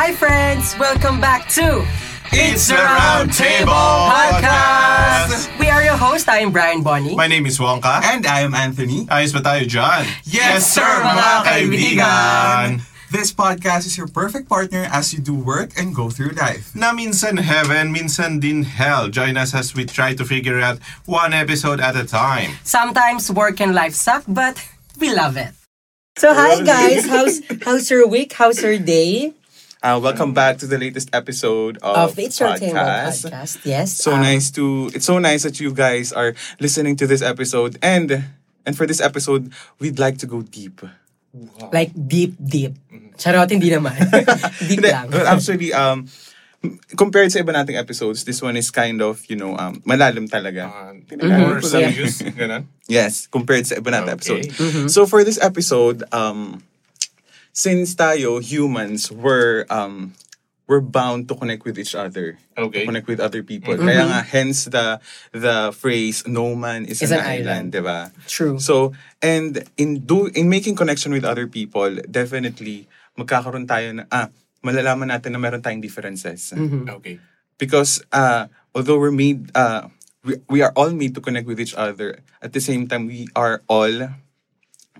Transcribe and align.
Hi 0.00 0.16
friends! 0.16 0.72
Welcome 0.80 1.20
back 1.20 1.44
to 1.60 1.84
It's 2.32 2.72
the 2.72 2.80
Round 2.80 3.28
Table 3.36 3.68
Podcast! 4.08 5.52
We 5.60 5.68
are 5.68 5.84
your 5.84 6.00
host. 6.00 6.24
I 6.26 6.38
am 6.38 6.56
Brian 6.56 6.80
Bonnie. 6.80 7.14
My 7.14 7.26
name 7.26 7.44
is 7.44 7.58
Wonka. 7.60 8.00
And 8.08 8.24
I 8.24 8.40
am 8.40 8.56
Anthony. 8.56 9.04
Ayos 9.12 9.36
ba 9.36 9.44
tayo 9.44 9.68
dyan? 9.68 10.08
Yes, 10.24 10.72
sir, 10.72 10.88
mga 11.04 11.44
kaibigan! 11.44 12.80
This 13.12 13.36
podcast 13.36 13.84
is 13.84 14.00
your 14.00 14.08
perfect 14.08 14.48
partner 14.48 14.88
as 14.88 15.12
you 15.12 15.20
do 15.20 15.36
work 15.36 15.76
and 15.76 15.92
go 15.92 16.08
through 16.08 16.32
life. 16.32 16.72
Na 16.72 16.96
minsan 16.96 17.36
heaven, 17.36 17.92
minsan 17.92 18.40
din 18.40 18.64
hell. 18.64 19.12
Join 19.12 19.36
us 19.36 19.52
as 19.52 19.76
we 19.76 19.84
try 19.84 20.16
to 20.16 20.24
figure 20.24 20.64
out 20.64 20.80
one 21.04 21.36
episode 21.36 21.76
at 21.76 21.92
a 21.92 22.08
time. 22.08 22.56
Sometimes 22.64 23.28
work 23.28 23.60
and 23.60 23.76
life 23.76 23.92
suck, 23.92 24.24
but 24.24 24.64
we 24.96 25.12
love 25.12 25.36
it. 25.36 25.52
So 26.16 26.32
hi 26.32 26.64
guys, 26.64 27.04
how's 27.04 27.44
how's 27.68 27.92
your 27.92 28.08
week? 28.08 28.32
How's 28.40 28.64
your 28.64 28.80
day? 28.80 29.36
Uh, 29.82 29.96
welcome 30.02 30.34
back 30.36 30.58
to 30.58 30.66
the 30.68 30.76
latest 30.76 31.08
episode 31.16 31.78
of, 31.80 32.12
Of 32.12 32.18
It's 32.20 32.36
Your 32.38 32.52
Table 32.56 32.76
podcast. 32.76 33.24
podcast. 33.24 33.64
Yes. 33.64 33.96
So 33.96 34.12
um, 34.12 34.20
nice 34.20 34.50
to 34.52 34.90
it's 34.92 35.06
so 35.08 35.16
nice 35.18 35.42
that 35.48 35.56
you 35.58 35.72
guys 35.72 36.12
are 36.12 36.34
listening 36.60 36.96
to 37.00 37.06
this 37.08 37.22
episode 37.24 37.78
and 37.80 38.28
and 38.68 38.76
for 38.76 38.84
this 38.84 39.00
episode 39.00 39.48
we'd 39.80 39.98
like 39.98 40.18
to 40.20 40.26
go 40.28 40.42
deep. 40.44 40.84
Like 41.72 41.96
deep, 41.96 42.36
deep. 42.36 42.76
Charot, 43.16 43.48
hindi 43.48 43.72
naman. 43.72 43.96
deep 44.68 44.84
Hindi, 44.84 44.92
lang. 44.92 45.08
well, 45.08 45.24
actually 45.24 45.72
um 45.72 46.04
compared 47.00 47.32
sa 47.32 47.40
iba 47.40 47.56
nating 47.56 47.80
episodes, 47.80 48.28
this 48.28 48.44
one 48.44 48.60
is 48.60 48.68
kind 48.68 49.00
of, 49.00 49.24
you 49.32 49.36
know, 49.40 49.56
um 49.56 49.80
malalim 49.88 50.28
talaga. 50.28 50.68
More 51.24 51.56
Mhm. 51.56 51.64
serious, 51.64 52.20
ganun. 52.20 52.68
Yes, 52.84 53.32
compared 53.32 53.64
sa 53.64 53.80
iba 53.80 53.88
nating 53.88 54.12
Okay. 54.12 54.44
episode. 54.44 54.92
So 54.92 55.08
for 55.08 55.24
this 55.24 55.40
episode, 55.40 56.04
um 56.12 56.60
since 57.60 57.92
tayo 57.92 58.40
humans 58.40 59.12
were 59.12 59.68
um 59.68 60.16
we're 60.64 60.80
bound 60.80 61.26
to 61.28 61.34
connect 61.34 61.66
with 61.66 61.76
each 61.76 61.98
other. 61.98 62.38
Okay. 62.56 62.86
To 62.86 62.94
connect 62.94 63.10
with 63.10 63.18
other 63.18 63.42
people. 63.42 63.74
Kaya 63.74 64.06
nga 64.06 64.22
hence 64.22 64.70
the 64.70 65.02
the 65.34 65.74
phrase 65.74 66.22
no 66.24 66.54
man 66.56 66.86
is, 66.86 67.02
Is 67.02 67.10
an, 67.12 67.20
an 67.20 67.26
island. 67.26 67.36
island, 67.44 67.66
'di 67.74 67.82
ba? 67.82 67.98
True. 68.24 68.56
So, 68.62 68.94
and 69.20 69.66
in 69.76 70.06
do 70.06 70.32
in 70.32 70.46
making 70.48 70.78
connection 70.78 71.10
with 71.12 71.26
other 71.26 71.50
people, 71.50 71.90
definitely 72.08 72.86
magkakaroon 73.18 73.66
tayo 73.68 73.98
na 73.98 74.06
ah 74.08 74.30
malalaman 74.64 75.10
natin 75.12 75.36
na 75.36 75.42
meron 75.42 75.60
tayong 75.60 75.82
differences. 75.84 76.54
Okay. 77.02 77.20
Because 77.60 78.00
uh 78.14 78.48
although 78.72 78.96
we're 78.96 79.12
made 79.12 79.50
uh 79.52 79.90
we, 80.22 80.38
we 80.48 80.58
are 80.62 80.72
all 80.78 80.94
made 80.94 81.12
to 81.18 81.20
connect 81.20 81.50
with 81.50 81.58
each 81.58 81.74
other, 81.74 82.22
at 82.40 82.54
the 82.54 82.62
same 82.62 82.86
time 82.86 83.10
we 83.10 83.26
are 83.34 83.60
all 83.66 83.90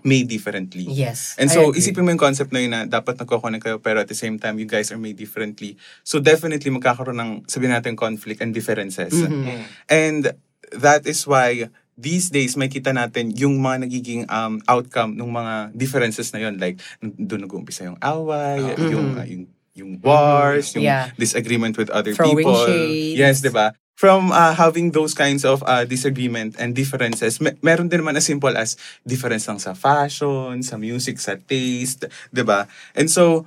made 0.03 0.25
differently. 0.25 0.85
Yes, 0.85 1.35
And 1.37 1.47
so, 1.47 1.71
isipin 1.71 2.03
mo 2.03 2.09
yung 2.09 2.19
concept 2.19 2.49
na 2.49 2.59
yun 2.59 2.71
na 2.71 2.83
dapat 2.83 3.17
nagko-connect 3.17 3.63
kayo 3.63 3.77
pero 3.77 3.99
at 3.99 4.07
the 4.07 4.17
same 4.17 4.37
time, 4.37 4.57
you 4.57 4.65
guys 4.65 4.89
are 4.89 4.97
made 4.97 5.15
differently. 5.15 5.77
So, 6.01 6.17
definitely 6.17 6.69
magkakaroon 6.69 7.17
ng, 7.17 7.31
sabihin 7.45 7.73
natin, 7.73 7.93
conflict 7.95 8.41
and 8.41 8.51
differences. 8.51 9.13
Mm-hmm. 9.13 9.61
And 9.87 10.33
that 10.73 11.05
is 11.05 11.25
why 11.25 11.69
these 11.93 12.29
days 12.29 12.55
may 12.55 12.65
kita 12.65 12.89
natin 12.89 13.29
yung 13.35 13.59
mga 13.59 13.85
nagiging 13.85 14.21
um, 14.25 14.57
outcome 14.65 15.13
ng 15.13 15.29
mga 15.29 15.75
differences 15.75 16.33
na 16.33 16.41
yun. 16.41 16.57
Like, 16.57 16.81
doon 16.99 17.45
nag-uumpisa 17.45 17.85
yung 17.85 17.99
away, 18.01 18.57
yung, 18.89 19.19
uh, 19.19 19.27
yung, 19.27 19.43
yung 19.71 19.91
wars, 20.01 20.73
yung 20.73 20.81
Mm-hmm. 20.81 21.11
Yeah. 21.11 21.13
disagreement 21.15 21.77
with 21.77 21.91
other 21.91 22.11
Throwing 22.11 22.41
people. 22.41 22.57
shades. 22.65 23.15
Yes, 23.19 23.35
di 23.39 23.53
ba? 23.53 23.75
From 23.95 24.33
uh, 24.33 24.57
having 24.57 24.89
those 24.89 25.13
kinds 25.13 25.45
of 25.45 25.61
uh, 25.61 25.85
disagreement 25.85 26.57
and 26.57 26.73
differences, 26.73 27.37
me- 27.37 27.53
meron 27.61 27.85
din 27.85 28.01
naman 28.01 28.17
as 28.17 28.25
simple 28.25 28.49
as 28.57 28.73
difference 29.05 29.45
lang 29.45 29.61
sa 29.61 29.77
fashion, 29.77 30.57
sa 30.65 30.73
music, 30.81 31.21
sa 31.21 31.37
taste, 31.37 32.09
di 32.33 32.41
ba? 32.41 32.65
And 32.97 33.05
so, 33.13 33.45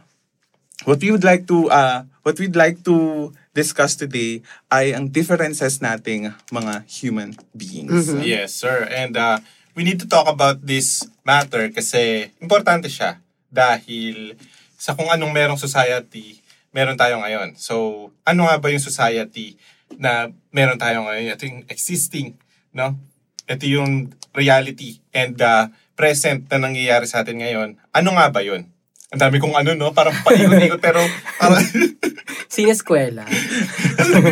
what 0.87 1.03
we 1.03 1.11
would 1.11 1.27
like 1.27 1.51
to 1.51 1.67
uh, 1.75 2.07
what 2.23 2.39
we'd 2.39 2.55
like 2.55 2.87
to 2.87 3.31
discuss 3.55 3.95
today 3.95 4.43
ay 4.71 4.91
ang 4.95 5.11
differences 5.11 5.79
nating 5.79 6.31
mga 6.51 6.87
human 6.87 7.35
beings. 7.55 8.11
Yes, 8.23 8.55
sir. 8.55 8.87
And 8.91 9.15
uh, 9.15 9.39
we 9.75 9.83
need 9.83 10.03
to 10.03 10.09
talk 10.11 10.27
about 10.27 10.63
this 10.63 11.07
matter 11.23 11.71
kasi 11.71 12.35
importante 12.43 12.91
siya 12.91 13.23
dahil 13.51 14.35
sa 14.75 14.93
kung 14.99 15.09
anong 15.09 15.31
merong 15.31 15.61
society, 15.61 16.43
meron 16.75 16.99
tayo 16.99 17.23
ngayon. 17.23 17.55
So, 17.55 18.11
ano 18.27 18.51
nga 18.51 18.59
ba 18.59 18.69
yung 18.69 18.83
society 18.83 19.55
na 19.99 20.31
meron 20.55 20.81
tayo 20.81 21.05
ngayon? 21.07 21.35
Ito 21.35 21.45
yung 21.47 21.63
existing, 21.69 22.39
no? 22.75 22.99
Ito 23.45 23.65
yung 23.69 24.15
reality 24.35 24.99
and 25.15 25.39
uh, 25.39 25.71
present 25.95 26.51
na 26.51 26.59
nangyayari 26.59 27.07
sa 27.07 27.23
atin 27.23 27.39
ngayon. 27.39 27.79
Ano 27.95 28.19
nga 28.19 28.29
ba 28.31 28.43
yun? 28.43 28.67
Ang 29.15 29.21
dami 29.23 29.39
kong 29.39 29.55
ano, 29.55 29.79
no? 29.79 29.95
Parang 29.95 30.15
paikot-ikot 30.27 30.83
pero 30.83 30.99
parang 31.39 31.63
Sineskwela. 32.55 33.27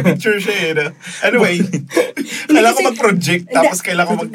picture 0.07 0.39
siya 0.39 0.55
eh. 0.55 0.73
No? 0.79 0.87
Anyway, 1.27 1.59
kailangan 2.47 2.75
ko 2.79 2.83
mag-project 2.95 3.43
tapos 3.51 3.79
kailangan 3.83 4.11
ko 4.11 4.15
mag... 4.27 4.33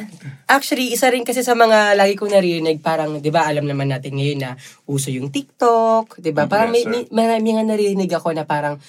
Actually, 0.47 0.95
isa 0.95 1.11
rin 1.11 1.27
kasi 1.27 1.43
sa 1.43 1.55
mga 1.59 1.99
lagi 1.99 2.15
kong 2.15 2.31
narinig, 2.31 2.79
parang, 2.79 3.19
di 3.19 3.27
ba, 3.27 3.43
alam 3.43 3.67
naman 3.67 3.91
natin 3.91 4.15
ngayon 4.15 4.39
na 4.39 4.51
uso 4.87 5.11
yung 5.11 5.27
TikTok, 5.27 6.23
di 6.23 6.31
ba? 6.31 6.47
Parang 6.47 6.71
Yes, 6.71 6.87
may, 6.87 7.03
may, 7.03 7.03
marami 7.11 7.59
nga 7.59 7.63
narinig 7.67 8.11
ako 8.15 8.31
na 8.31 8.47
parang 8.47 8.79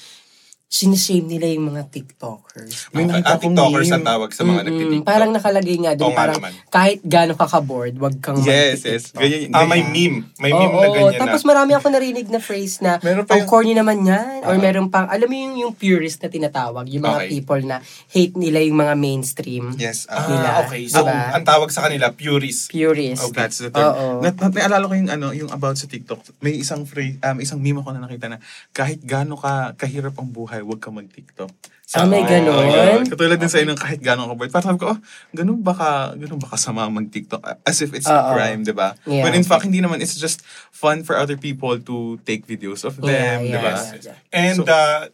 sinishame 0.68 1.24
nila 1.26 1.48
yung 1.48 1.72
mga 1.72 1.88
TikTokers. 1.88 2.92
May 2.92 3.02
Okay, 3.02 3.08
nakita 3.10 3.24
ah, 3.24 3.34
akong 3.34 3.56
TikTokers 3.56 3.88
meme. 3.88 3.96
ang 3.96 4.04
tawag 4.04 4.30
sa 4.30 4.42
mga 4.42 4.52
Mm-mm. 4.52 4.68
nagtitiktok. 4.68 5.06
Parang 5.08 5.30
nakalagay 5.32 5.76
nga 5.78 5.92
doon, 5.94 6.12
parang 6.12 6.36
naman. 6.36 6.52
kahit 6.68 7.00
gano'n 7.02 7.34
ka 7.34 7.46
ka-bored, 7.48 7.96
wag 7.96 8.14
kang 8.18 8.36
Yes, 8.38 8.84
yes. 8.84 9.04
Ganyan, 9.10 9.48
Ah, 9.50 9.64
may 9.64 9.80
meme. 9.82 10.28
May 10.36 10.52
meme 10.52 10.68
Oo, 10.68 10.76
na 10.78 10.88
ganyan 10.92 11.16
tapos 11.18 11.40
na. 11.40 11.48
marami 11.48 11.72
ako 11.72 11.86
narinig 11.88 12.28
na 12.28 12.36
phrase 12.38 12.74
na, 12.78 13.00
Meron 13.00 13.24
pa 13.24 13.32
ang 13.32 13.40
yung- 13.40 13.50
corny 13.50 13.72
naman 13.72 14.04
yan. 14.04 14.44
Or 14.44 14.54
meron 14.54 14.86
pang, 14.86 15.08
alam 15.08 15.24
mo 15.24 15.34
yung, 15.34 15.54
yung 15.58 15.72
purist 15.72 16.20
na 16.20 16.28
tinatawag, 16.28 16.84
yung 16.86 17.00
mga 17.02 17.16
Okay. 17.18 17.28
people 17.32 17.62
na 17.64 17.80
hate 18.06 18.36
nila 18.36 18.60
yung 18.60 18.76
mga 18.76 18.94
mainstream. 18.94 19.72
Yes. 19.74 20.04
uh, 20.06 20.20
nila. 20.22 20.48
Ah, 20.52 20.62
okay. 20.62 20.84
So, 20.84 21.00
Diba? 21.00 21.32
ang 21.32 21.44
tawag 21.44 21.72
sa 21.72 21.80
kanila, 21.82 22.12
purist. 22.12 22.68
Purist. 22.68 23.24
Oh, 23.24 23.32
that's 23.32 23.56
the 23.58 23.72
term. 23.72 23.88
Oo. 23.88 24.06
Nat, 24.20 24.36
nat, 24.36 24.52
naalala 24.52 24.84
ko 24.84 24.92
yung 24.92 25.08
ano, 25.08 25.32
yung 25.32 25.48
about 25.48 25.74
sa 25.74 25.88
TikTok. 25.88 26.20
May 26.38 26.60
isang 26.60 26.84
phrase, 26.84 27.16
um, 27.18 27.40
isang 27.40 27.56
meme 27.56 27.80
ako 27.80 27.88
na 27.90 28.04
nakita 28.04 28.28
na 28.28 28.36
kahit 28.70 29.00
gaano 29.00 29.32
ka 29.34 29.72
kahirap 29.74 30.12
ang 30.14 30.28
buhay, 30.28 30.57
huwag 30.60 30.78
ka 30.78 30.88
mag-TikTok. 30.88 31.50
Ah, 31.96 32.04
may 32.04 32.20
ganon? 32.20 32.52
Oh, 32.52 32.68
yeah. 32.68 33.00
Katulad 33.00 33.40
din 33.40 33.48
sa 33.48 33.58
inyo, 33.58 33.72
kahit 33.72 33.98
gaano 33.98 34.28
ka 34.28 34.34
bored. 34.36 34.52
Parang 34.52 34.76
sabi 34.76 34.80
ko, 34.80 34.92
oh, 34.92 35.00
ganun 35.32 35.64
ba 35.64 35.72
ka, 35.72 35.88
ganun 36.14 36.36
ba 36.36 36.52
kasama 36.52 36.84
mag-TikTok? 36.92 37.40
As 37.64 37.80
if 37.80 37.96
it's 37.96 38.04
a 38.04 38.12
Oo. 38.12 38.36
crime, 38.36 38.60
di 38.60 38.76
ba? 38.76 38.92
Yeah. 39.08 39.24
But 39.24 39.32
in 39.32 39.42
fact, 39.42 39.64
hindi 39.64 39.80
naman. 39.80 39.98
It's 39.98 40.12
just 40.14 40.44
fun 40.68 41.00
for 41.00 41.16
other 41.16 41.40
people 41.40 41.80
to 41.80 41.96
take 42.22 42.44
videos 42.44 42.84
of 42.84 43.00
them, 43.00 43.08
Yeah, 43.08 43.40
di 43.40 43.48
yeah, 43.56 43.64
ba? 43.64 43.72
yeah, 43.72 44.12
yeah. 44.12 44.18
And, 44.30 44.56
So- 44.60 44.68
uh, 44.68 45.08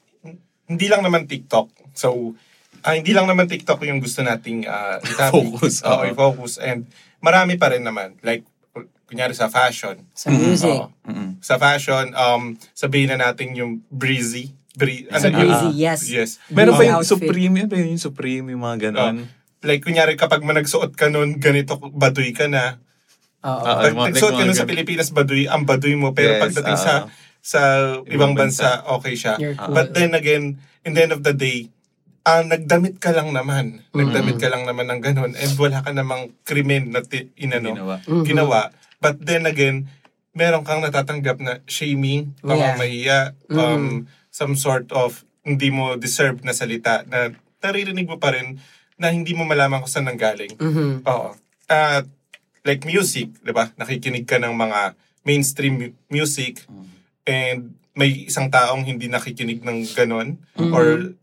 hindi 0.67 0.87
lang 0.89 1.05
naman 1.05 1.29
TikTok. 1.29 1.71
So, 1.95 2.35
ah, 2.83 2.97
hindi 2.97 3.15
lang 3.15 3.29
naman 3.29 3.47
TikTok 3.47 3.79
yung 3.85 4.03
gusto 4.03 4.25
nating 4.25 4.67
uh, 4.71 4.99
Focus, 5.31 5.85
Oo, 5.85 6.03
oo. 6.03 6.11
i-focus. 6.11 6.59
And 6.59 6.91
marami 7.21 7.55
pa 7.55 7.71
rin 7.71 7.85
naman. 7.85 8.19
Like, 8.21 8.43
kunyari 9.05 9.31
sa 9.31 9.47
fashion. 9.47 10.01
Sa 10.11 10.33
music. 10.33 10.75
Oo. 10.75 10.91
Sa 11.39 11.55
fashion, 11.55 12.11
um, 12.17 12.57
sabihin 12.73 13.13
na 13.13 13.31
natin 13.31 13.53
yung 13.55 13.85
breezy. 13.87 14.57
Bree, 14.75 15.07
Sa 15.09 15.31
yun? 15.31 15.39
breezy, 15.39 15.71
yes. 15.79 16.01
Yes. 16.11 16.31
Meron 16.51 16.75
pa 16.75 16.83
yung 16.83 16.99
outfit. 16.99 17.15
Supreme, 17.23 17.71
pa 17.71 17.79
yung 17.79 17.95
Supreme, 17.97 18.47
yung 18.51 18.63
mga 18.63 18.91
ganon. 18.91 19.31
Like, 19.63 19.81
kunyari, 19.81 20.19
kapag 20.19 20.43
managsuot 20.43 20.93
ka 20.93 21.09
nun, 21.09 21.39
ganito, 21.39 21.79
baduy 21.79 22.35
ka 22.35 22.51
na. 22.51 22.83
Oo. 23.41 23.55
Oo. 23.55 23.81
Pag 23.81 23.95
mga- 23.95 24.09
nagsuot 24.13 24.35
ka 24.35 24.43
nun 24.43 24.59
sa 24.59 24.67
Pilipinas, 24.67 25.15
baduy, 25.15 25.47
ang 25.47 25.63
baduy 25.63 25.95
mo. 25.95 26.11
Pero 26.11 26.37
Yes, 26.37 26.43
pagdating 26.43 26.77
ah. 26.77 26.83
sa 26.83 26.93
sa 27.45 27.61
ibang 28.09 28.33
bansa, 28.33 28.83
okay 28.89 29.15
siya. 29.15 29.37
Cool. 29.37 29.53
But 29.71 29.93
then 29.93 30.17
again, 30.17 30.57
in 30.81 30.97
the 30.97 31.05
end 31.05 31.13
of 31.13 31.21
the 31.21 31.37
day, 31.37 31.69
ah 32.25 32.41
nagdamit 32.41 32.97
ka 32.97 33.13
lang 33.13 33.37
naman. 33.37 33.85
Nagdamit 33.93 34.41
ka 34.41 34.49
lang 34.49 34.65
naman 34.65 34.89
ng 34.89 35.01
ganun. 35.05 35.37
And 35.37 35.53
wala 35.55 35.85
ka 35.85 35.93
namang 35.93 36.33
krimen 36.41 36.89
na 36.89 37.05
ti, 37.05 37.29
inano, 37.37 37.77
Ginawa. 37.77 37.97
ginawa. 38.25 38.61
But 38.97 39.21
then 39.21 39.45
again, 39.45 39.93
meron 40.33 40.65
kang 40.65 40.81
natatanggap 40.81 41.37
na 41.39 41.61
shaming, 41.65 42.33
pamamahiya, 42.41 43.37
um, 43.53 44.09
some 44.35 44.59
sort 44.59 44.91
of 44.91 45.23
hindi 45.47 45.71
mo 45.71 45.95
deserve 45.95 46.43
na 46.43 46.51
salita 46.51 47.07
na 47.07 47.31
naririnig 47.63 48.11
mo 48.11 48.19
pa 48.19 48.35
rin 48.35 48.59
na 48.99 49.15
hindi 49.15 49.31
mo 49.31 49.47
malaman 49.47 49.79
kung 49.79 49.93
saan 49.93 50.11
nanggaling. 50.11 50.59
Mhm. 50.59 51.07
Oo. 51.07 51.39
At 51.71 52.11
like 52.67 52.83
music, 52.83 53.31
'di 53.39 53.55
ba? 53.55 53.71
Nakikinig 53.79 54.27
ka 54.27 54.43
ng 54.43 54.51
mga 54.51 54.99
mainstream 55.23 55.75
mu- 55.79 55.95
music 56.11 56.67
and 57.23 57.79
may 57.95 58.27
isang 58.27 58.51
taong 58.51 58.83
hindi 58.83 59.07
nakikinig 59.07 59.63
ng 59.63 59.87
ganon 59.95 60.35
or 60.59 61.15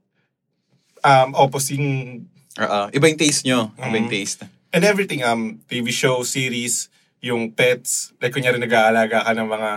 um 1.04 1.36
opposing 1.36 2.24
Oo. 2.56 2.82
Iba 2.92 3.08
yung 3.08 3.20
taste 3.20 3.44
nyo. 3.44 3.76
Iba 3.76 3.96
yung 3.98 4.08
Mm. 4.08 4.16
taste. 4.16 4.48
and 4.72 4.88
everything 4.88 5.20
um 5.20 5.60
TV 5.68 5.92
show, 5.92 6.24
series, 6.24 6.88
yung 7.20 7.52
pets, 7.52 8.16
like 8.24 8.32
kunyari 8.32 8.56
nag-aalaga 8.56 9.20
ka 9.20 9.32
ng 9.34 9.44
mga 9.46 9.70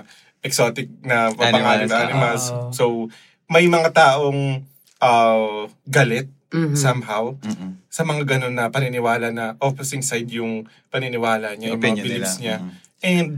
exotic 0.44 0.92
na 1.00 1.32
papangalan 1.32 1.88
na 1.88 1.96
Animals, 2.04 2.04
animals. 2.04 2.44
oo. 2.46 2.68
So 2.70 2.84
may 3.46 3.64
mga 3.66 3.90
taong 3.90 4.62
uh, 5.00 5.64
galit 5.82 6.28
Mhm. 6.46 6.78
somehow 6.78 7.34
Mm-mm. 7.36 7.82
sa 7.90 8.06
mga 8.06 8.22
ganun 8.24 8.54
na 8.54 8.70
paniniwala 8.70 9.28
na 9.28 9.58
opposing 9.58 10.00
side 10.00 10.30
yung 10.30 10.62
paniniwala 10.86 11.58
niya, 11.58 11.74
yung, 11.74 11.82
mga 11.82 11.82
Opinion 11.82 12.04
beliefs 12.06 12.34
nila. 12.36 12.40
niya. 12.40 12.56
Mhm. 12.60 12.70
And 13.02 13.30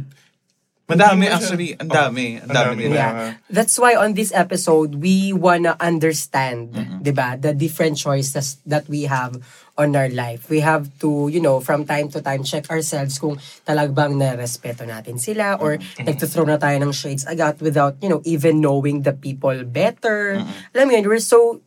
Madami 0.87 1.27
actually, 1.27 1.75
ang 1.75 1.91
Oh, 1.91 1.99
dami, 1.99 2.39
ang 2.39 2.47
ang 2.47 2.55
dami 2.55 2.75
nila. 2.79 2.95
na. 2.95 2.95
Yeah. 2.95 3.31
That's 3.51 3.75
why 3.75 3.99
on 3.99 4.15
this 4.15 4.31
episode, 4.31 4.95
we 4.95 5.35
wanna 5.35 5.75
understand, 5.81 6.79
'di 7.07 7.15
ba, 7.15 7.39
the 7.39 7.55
different 7.55 7.95
choices 7.95 8.59
that 8.67 8.91
we 8.91 9.07
have 9.07 9.39
on 9.79 9.95
our 9.95 10.11
life. 10.11 10.51
We 10.51 10.65
have 10.67 10.91
to, 11.05 11.31
you 11.31 11.39
know, 11.39 11.63
from 11.63 11.87
time 11.87 12.11
to 12.17 12.19
time 12.19 12.43
check 12.43 12.67
ourselves 12.67 13.21
kung 13.23 13.39
talagang 13.63 14.19
narespeto 14.19 14.83
natin 14.83 15.23
sila 15.23 15.61
or 15.63 15.79
nagtuthrow 16.03 16.49
na 16.49 16.59
tayo 16.59 16.81
ng 16.83 16.91
shades 16.91 17.29
agad 17.29 17.61
without, 17.63 17.95
you 18.03 18.09
know, 18.09 18.25
even 18.27 18.59
knowing 18.59 19.07
the 19.07 19.15
people 19.15 19.55
better. 19.69 20.43
Alam 20.75 20.85
mo 20.89 20.93
yun, 20.97 21.07
we're 21.07 21.23
so 21.23 21.61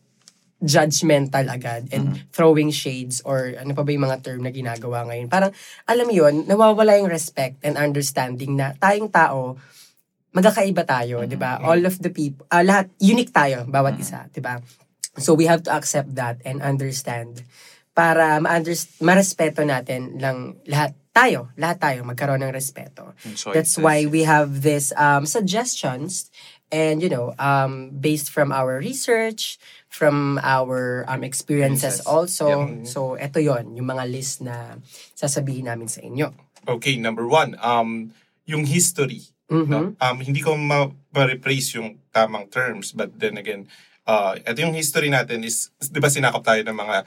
judgmental 0.60 1.48
agad 1.48 1.88
and 1.88 2.20
throwing 2.36 2.68
shades 2.68 3.24
or 3.24 3.56
ano 3.56 3.72
pa 3.72 3.80
ba 3.80 3.90
yung 3.96 4.04
mga 4.04 4.20
term 4.20 4.44
na 4.44 4.52
ginagawa 4.52 5.08
ngayon. 5.08 5.32
Parang, 5.32 5.56
alam 5.88 6.04
mo 6.04 6.12
yun, 6.12 6.44
nawawala 6.44 7.00
yung 7.00 7.08
respect 7.08 7.64
and 7.64 7.80
understanding 7.80 8.60
na 8.60 8.76
tayong 8.76 9.08
tao, 9.08 9.56
magkakaiba 10.36 10.84
tayo, 10.84 11.24
di 11.24 11.34
ba? 11.34 11.58
All 11.64 11.80
of 11.88 11.96
the 11.98 12.12
people, 12.12 12.44
ah, 12.52 12.60
lahat, 12.60 12.92
unique 13.00 13.32
tayo, 13.32 13.64
bawat 13.66 13.96
isa, 13.98 14.28
di 14.28 14.44
ba? 14.44 14.60
So 15.18 15.34
we 15.34 15.46
have 15.50 15.66
to 15.66 15.72
accept 15.74 16.14
that 16.14 16.38
and 16.44 16.62
understand 16.62 17.42
para 17.94 18.38
ma-underst- 18.38 19.02
marespeto 19.02 19.66
natin 19.66 20.22
lang 20.22 20.62
lahat 20.70 20.94
tayo, 21.10 21.50
lahat 21.58 21.78
tayo 21.82 21.98
magkaroon 22.06 22.46
ng 22.46 22.54
respeto. 22.54 23.12
Yung 23.26 23.36
That's 23.50 23.74
why 23.74 24.06
we 24.06 24.22
have 24.22 24.62
this 24.62 24.94
um, 24.94 25.26
suggestions 25.26 26.30
and 26.70 27.02
you 27.02 27.10
know 27.10 27.34
um, 27.36 27.90
based 27.98 28.30
from 28.30 28.54
our 28.54 28.78
research, 28.78 29.58
from 29.90 30.38
our 30.46 31.04
um, 31.10 31.26
experiences 31.26 31.98
also. 32.06 32.46
Yep. 32.46 32.86
So 32.86 33.18
eto 33.18 33.42
yon 33.42 33.74
yung 33.74 33.90
mga 33.90 34.06
list 34.06 34.46
na 34.46 34.78
sasabihin 35.18 35.66
namin 35.66 35.90
sa 35.90 36.00
inyo. 36.00 36.30
Okay, 36.70 36.94
number 36.94 37.26
one, 37.26 37.58
um, 37.58 38.14
yung 38.46 38.64
history. 38.64 39.26
Mhm. 39.50 39.66
No? 39.66 39.80
Um, 39.98 40.22
hindi 40.22 40.38
ko 40.38 40.54
ma-replace 40.54 41.74
yung 41.74 41.98
tamang 42.14 42.46
terms, 42.54 42.94
but 42.94 43.10
then 43.18 43.34
again, 43.34 43.66
uh, 44.10 44.34
ito 44.34 44.58
yung 44.58 44.74
history 44.74 45.06
natin 45.08 45.46
is, 45.46 45.70
di 45.80 46.02
ba 46.02 46.10
sinakop 46.10 46.42
tayo 46.42 46.58
ng 46.60 46.74
mga 46.74 47.06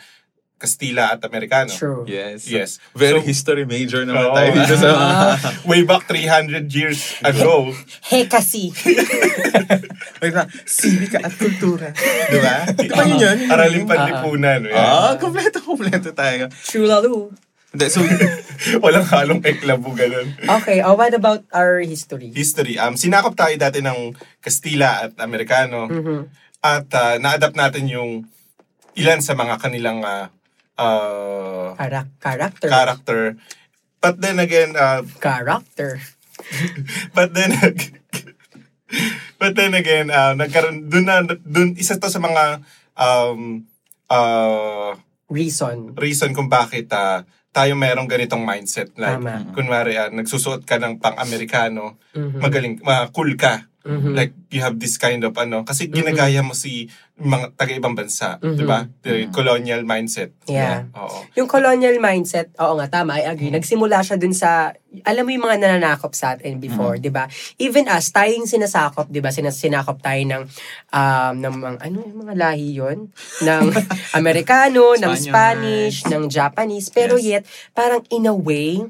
Kastila 0.53 1.11
at 1.11 1.19
Amerikano? 1.21 1.67
True. 1.67 2.07
Yes. 2.07 2.47
Yes. 2.47 2.79
Very 2.95 3.19
So- 3.19 3.27
history 3.27 3.65
major 3.67 4.07
naman 4.07 4.23
Oo. 4.23 4.31
tayo 4.31 4.49
dito 4.55 4.75
sa 4.79 4.89
Ah. 4.95 5.35
Way 5.67 5.83
back 5.83 6.07
300 6.07 6.71
years 6.71 7.19
ago. 7.19 7.67
He 8.09 8.23
kasi. 8.25 8.71
Wait 10.23 10.31
lang, 10.31 10.47
sibika 10.63 11.19
at 11.19 11.35
kultura. 11.35 11.91
Di 12.31 12.39
ba? 12.39 12.55
Di 12.69 12.87
ba 12.87 13.03
yun 13.03 13.19
yun? 13.19 13.37
Aralin 13.51 13.83
panlipunan. 13.83 14.63
yan. 14.63 14.71
Ah, 14.71 15.19
kompleto, 15.19 15.59
kompleto 15.59 16.15
tayo. 16.15 16.47
True 16.63 16.87
lalo. 16.87 17.35
Hindi, 17.73 17.89
so, 17.89 18.05
Walang 18.79 19.09
halong 19.09 19.41
eklabo, 19.41 19.91
ganun. 19.91 20.29
Okay, 20.61 20.79
oh, 20.79 20.93
what 20.93 21.09
about 21.11 21.41
our 21.49 21.81
history? 21.81 22.29
History. 22.29 22.77
Um, 22.77 22.93
sinakop 22.93 23.33
tayo 23.33 23.51
dati 23.57 23.81
ng 23.81 24.13
Kastila 24.39 25.09
at 25.09 25.17
Amerikano. 25.17 25.89
Mhm. 25.89 26.19
At 26.63 26.87
uh, 26.89 27.19
na-adapt 27.19 27.53
natin 27.53 27.85
yung 27.85 28.11
ilan 28.95 29.19
sa 29.19 29.35
mga 29.35 29.59
kanilang 29.59 29.99
uh, 30.01 30.31
uh, 30.75 31.75
Karak- 31.75 32.15
character. 32.17 32.69
character. 32.69 33.21
But 33.99 34.17
then 34.17 34.39
again, 34.39 34.73
uh, 34.73 35.03
character. 35.19 35.99
but 37.15 37.31
then 37.31 37.51
but 39.39 39.53
then 39.53 39.73
again, 39.73 40.07
uh, 40.07 40.33
nagkaroon 40.33 40.87
dun 40.87 41.03
na 41.03 41.19
dun 41.23 41.75
isa 41.75 41.95
to 41.95 42.07
sa 42.07 42.19
mga 42.19 42.63
um 42.95 43.63
uh, 44.07 44.95
Reason. 45.27 45.97
reason 45.97 46.29
kung 46.31 46.45
bakit 46.45 46.91
uh, 46.93 47.25
tayo 47.49 47.73
merong 47.73 48.05
ganitong 48.05 48.43
mindset 48.43 48.93
like 48.93 49.17
Tama. 49.17 49.49
kunwari 49.51 49.95
uh, 49.95 50.11
nagsusuot 50.11 50.61
ka 50.61 50.77
ng 50.77 50.99
pang-Amerikano, 50.99 51.97
Mhm. 52.13 52.37
magaling, 52.37 52.73
uh, 52.83 53.09
cool 53.09 53.33
ka. 53.33 53.65
Mhm. 53.83 54.15
Like 54.15 54.31
you 54.47 54.63
have 54.63 54.79
this 54.79 54.95
kind 54.95 55.27
of 55.27 55.35
ano 55.35 55.67
kasi 55.67 55.91
ginagaya 55.91 56.39
mo 56.39 56.55
si 56.55 56.87
mga 57.13 57.51
taga-ibang 57.59 57.93
bansa, 57.93 58.39
Mhm. 58.39 58.55
'di 58.55 58.63
ba? 58.63 58.79
The 59.03 59.27
colonial 59.29 59.83
mindset. 59.83 60.31
Yeah. 60.47 60.87
Oo. 60.95 61.27
Yung 61.35 61.51
colonial 61.51 61.99
mindset, 61.99 62.55
oo 62.57 62.79
nga, 62.79 62.87
tama, 62.89 63.19
I 63.19 63.27
agree. 63.27 63.51
Nagsimula 63.51 63.99
siya 64.01 64.15
dun 64.15 64.31
sa, 64.31 64.71
alam 65.03 65.27
mo 65.27 65.29
yung 65.35 65.45
mga 65.45 65.59
nananakop 65.61 66.15
sa 66.15 66.33
atin 66.33 66.57
before, 66.57 66.95
di 66.97 67.11
ba? 67.11 67.27
Even 67.59 67.85
us, 67.91 68.09
tayong 68.09 68.47
sinasakop, 68.47 69.11
di 69.11 69.19
ba? 69.19 69.29
Sinas 69.29 69.59
sinakop 69.59 69.99
tayo 69.99 70.23
ng, 70.25 70.43
um, 70.89 71.33
ng 71.37 71.53
mga, 71.53 71.77
ano 71.83 71.95
yung 72.01 72.19
mga 72.23 72.33
lahi 72.39 72.69
yon 72.79 72.97
Ng 73.43 73.63
Amerikano, 74.19 74.95
ng. 74.95 75.13
Spanish, 75.13 76.07
ng 76.07 76.31
Japanese. 76.31 76.87
Pero 76.89 77.19
yet, 77.19 77.43
parang 77.75 78.01
in 78.09 78.25
a 78.25 78.33
way, 78.33 78.81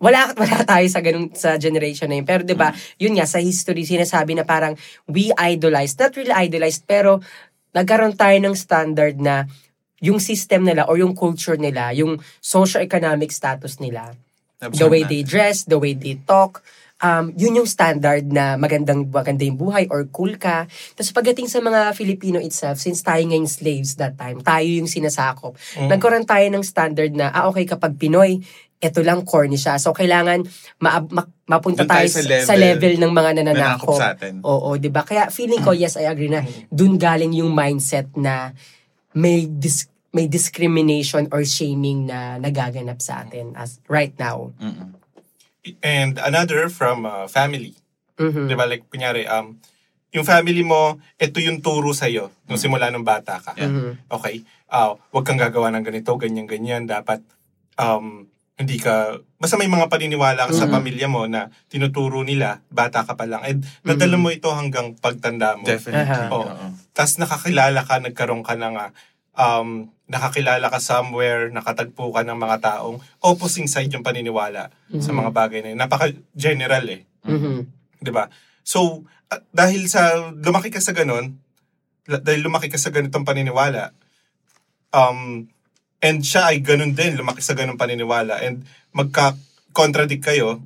wala 0.00 0.32
wala 0.40 0.64
tayo 0.64 0.86
sa 0.88 1.04
ganung 1.04 1.28
sa 1.36 1.60
generation 1.60 2.08
na 2.08 2.18
yun. 2.18 2.26
Pero 2.26 2.42
'di 2.42 2.56
ba, 2.56 2.72
yun 2.96 3.14
nga 3.14 3.28
sa 3.28 3.38
history 3.38 3.84
sinasabi 3.84 4.34
na 4.34 4.48
parang 4.48 4.74
we 5.06 5.30
idolize, 5.36 5.94
not 6.00 6.16
really 6.16 6.34
idolized, 6.34 6.88
pero 6.88 7.20
nagkaroon 7.76 8.16
tayo 8.16 8.34
ng 8.40 8.56
standard 8.56 9.20
na 9.20 9.46
yung 10.00 10.18
system 10.18 10.64
nila 10.64 10.88
or 10.88 10.96
yung 10.96 11.12
culture 11.12 11.60
nila, 11.60 11.92
yung 11.92 12.16
socio-economic 12.40 13.28
status 13.30 13.78
nila, 13.78 14.16
the 14.72 14.88
way 14.88 15.04
they 15.04 15.20
dress, 15.20 15.68
the 15.68 15.76
way 15.76 15.92
they 15.92 16.16
talk, 16.24 16.64
um, 17.04 17.32
yun 17.36 17.60
yung 17.60 17.68
standard 17.68 18.28
na 18.28 18.56
magandang 18.56 19.08
maganda 19.08 19.44
yung 19.44 19.60
buhay 19.60 19.88
or 19.92 20.08
cool 20.12 20.36
ka. 20.40 20.68
Tapos 20.96 21.12
pagdating 21.12 21.52
sa 21.52 21.60
mga 21.60 21.92
Filipino 21.96 22.40
itself, 22.40 22.80
since 22.80 23.04
tayo 23.04 23.20
ngayong 23.24 23.48
slaves 23.48 23.96
that 24.00 24.16
time, 24.16 24.40
tayo 24.40 24.68
yung 24.68 24.88
sinasakop, 24.88 25.56
nagkaroon 25.88 26.28
tayo 26.28 26.46
ng 26.48 26.64
standard 26.64 27.12
na, 27.12 27.32
ah 27.32 27.48
okay, 27.52 27.68
kapag 27.68 27.96
Pinoy, 27.96 28.40
ito 28.80 29.04
lang 29.04 29.28
corny 29.28 29.60
siya. 29.60 29.76
So, 29.76 29.92
kailangan 29.92 30.40
ma- 30.80 31.04
ma- 31.12 31.28
mapunta 31.44 31.84
tayo, 31.84 32.08
tayo 32.08 32.08
sa 32.08 32.24
sa, 32.24 32.52
sa 32.52 32.54
level 32.56 32.80
level 32.80 32.94
ng 32.96 33.12
mga 33.12 33.30
nanakop 33.36 33.52
nananakop. 33.52 33.98
sa 34.00 34.08
atin. 34.16 34.34
Oo, 34.40 34.80
'di 34.80 34.88
ba? 34.88 35.04
Kaya 35.04 35.28
feeling 35.28 35.60
ko 35.60 35.76
yes, 35.76 36.00
I 36.00 36.08
agree 36.08 36.32
na 36.32 36.40
dun 36.72 36.96
galing 36.96 37.36
yung 37.36 37.52
mindset 37.52 38.08
na 38.16 38.56
may 39.12 39.44
dis- 39.44 39.92
may 40.10 40.26
discrimination 40.26 41.28
or 41.30 41.44
shaming 41.44 42.08
na 42.08 42.40
nagaganap 42.40 42.98
sa 43.04 43.22
atin 43.22 43.52
as 43.54 43.78
right 43.86 44.16
now. 44.16 44.50
Mm-mm. 44.56 44.96
And 45.84 46.16
another 46.16 46.72
from 46.72 47.04
uh, 47.04 47.28
family. 47.28 47.76
Mhm. 48.16 48.48
'Di 48.48 48.54
ba? 48.56 48.64
Like 48.64 48.88
kunyari 48.88 49.28
um 49.28 49.60
yung 50.10 50.26
family 50.26 50.64
mo, 50.66 50.98
ito 51.20 51.38
yung 51.38 51.62
turo 51.62 51.94
sa 51.94 52.10
iyo 52.10 52.32
nung 52.48 52.58
simula 52.58 52.88
nung 52.88 53.04
bata 53.04 53.38
ka. 53.44 53.54
Mhm. 53.60 54.08
Okay? 54.08 54.40
Ah, 54.72 54.96
wag 55.12 55.26
kang 55.28 55.38
gagawa 55.38 55.68
ng 55.70 55.84
ganito, 55.84 56.16
ganyan 56.16 56.48
ganyan, 56.48 56.88
dapat 56.88 57.20
um 57.76 58.29
hindi 58.60 58.76
ka 58.76 59.16
basta 59.40 59.56
may 59.56 59.72
mga 59.72 59.88
paniniwala 59.88 60.44
ka 60.44 60.52
sa 60.52 60.68
Mhm. 60.68 60.72
pamilya 60.76 61.08
mo 61.08 61.24
na 61.24 61.48
tinuturo 61.72 62.20
nila 62.20 62.60
bata 62.68 63.08
ka 63.08 63.16
pa 63.16 63.24
lang 63.24 63.40
and 63.40 63.64
nadala 63.88 64.20
mo 64.20 64.28
ito 64.28 64.52
hanggang 64.52 64.92
pagtanda 65.00 65.56
mo. 65.56 65.64
Definitely. 65.64 66.28
Oo. 66.28 66.44
oo. 66.44 66.66
Tapos 66.92 67.16
nakakilala 67.16 67.80
ka, 67.88 68.04
nagkaroon 68.04 68.44
ka 68.44 68.60
ng 68.60 68.76
ah, 68.76 68.92
um, 69.40 69.88
nakakilala 70.12 70.68
ka 70.68 70.76
somewhere, 70.76 71.48
nakatagpo 71.48 72.12
ka 72.12 72.20
ng 72.20 72.36
mga 72.36 72.56
taong 72.60 73.00
opposing 73.24 73.64
side 73.64 73.88
yung 73.88 74.04
paniniwala 74.04 74.68
sa 75.00 75.10
mga 75.16 75.30
bagay 75.32 75.64
na 75.64 75.72
yun. 75.72 75.80
Napaka-general 75.80 76.84
eh. 76.92 77.02
Mhm. 77.24 77.64
'di 78.04 78.12
ba? 78.12 78.28
So, 78.60 79.08
at 79.32 79.40
dahil 79.56 79.88
sa 79.88 80.30
lumaki 80.36 80.68
ka 80.68 80.84
sa 80.84 80.92
ganun, 80.92 81.40
dahil 82.04 82.44
lumaki 82.44 82.68
ka 82.68 82.76
sa 82.76 82.92
ganitong 82.92 83.24
paniniwala, 83.24 83.96
um, 84.92 85.46
and 86.00 86.20
siya 86.20 86.50
ay 86.50 86.60
ganun 86.60 86.92
din, 86.92 87.14
lumaki 87.14 87.40
sa 87.40 87.52
ganung 87.52 87.76
paniniwala, 87.76 88.40
and 88.40 88.64
magka-contradict 88.90 90.24
kayo, 90.24 90.58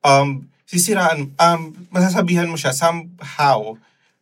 um, 0.00 0.28
sisiraan, 0.64 1.34
um, 1.36 1.60
masasabihan 1.90 2.48
mo 2.48 2.56
siya 2.56 2.72
somehow 2.72 3.76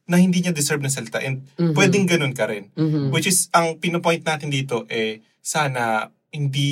na 0.05 0.19
hindi 0.19 0.43
niya 0.43 0.51
deserve 0.51 0.83
ng 0.83 0.91
salita 0.91 1.23
and 1.23 1.47
Mhm. 1.55 1.71
pwedeng 1.73 2.03
ganun 2.05 2.35
ka 2.35 2.51
rin. 2.51 2.67
Mhm. 2.75 3.15
Which 3.15 3.31
is, 3.31 3.47
ang 3.53 3.79
pinopoint 3.79 4.27
natin 4.27 4.51
dito, 4.51 4.83
eh, 4.91 5.23
sana 5.39 6.11
hindi 6.31 6.71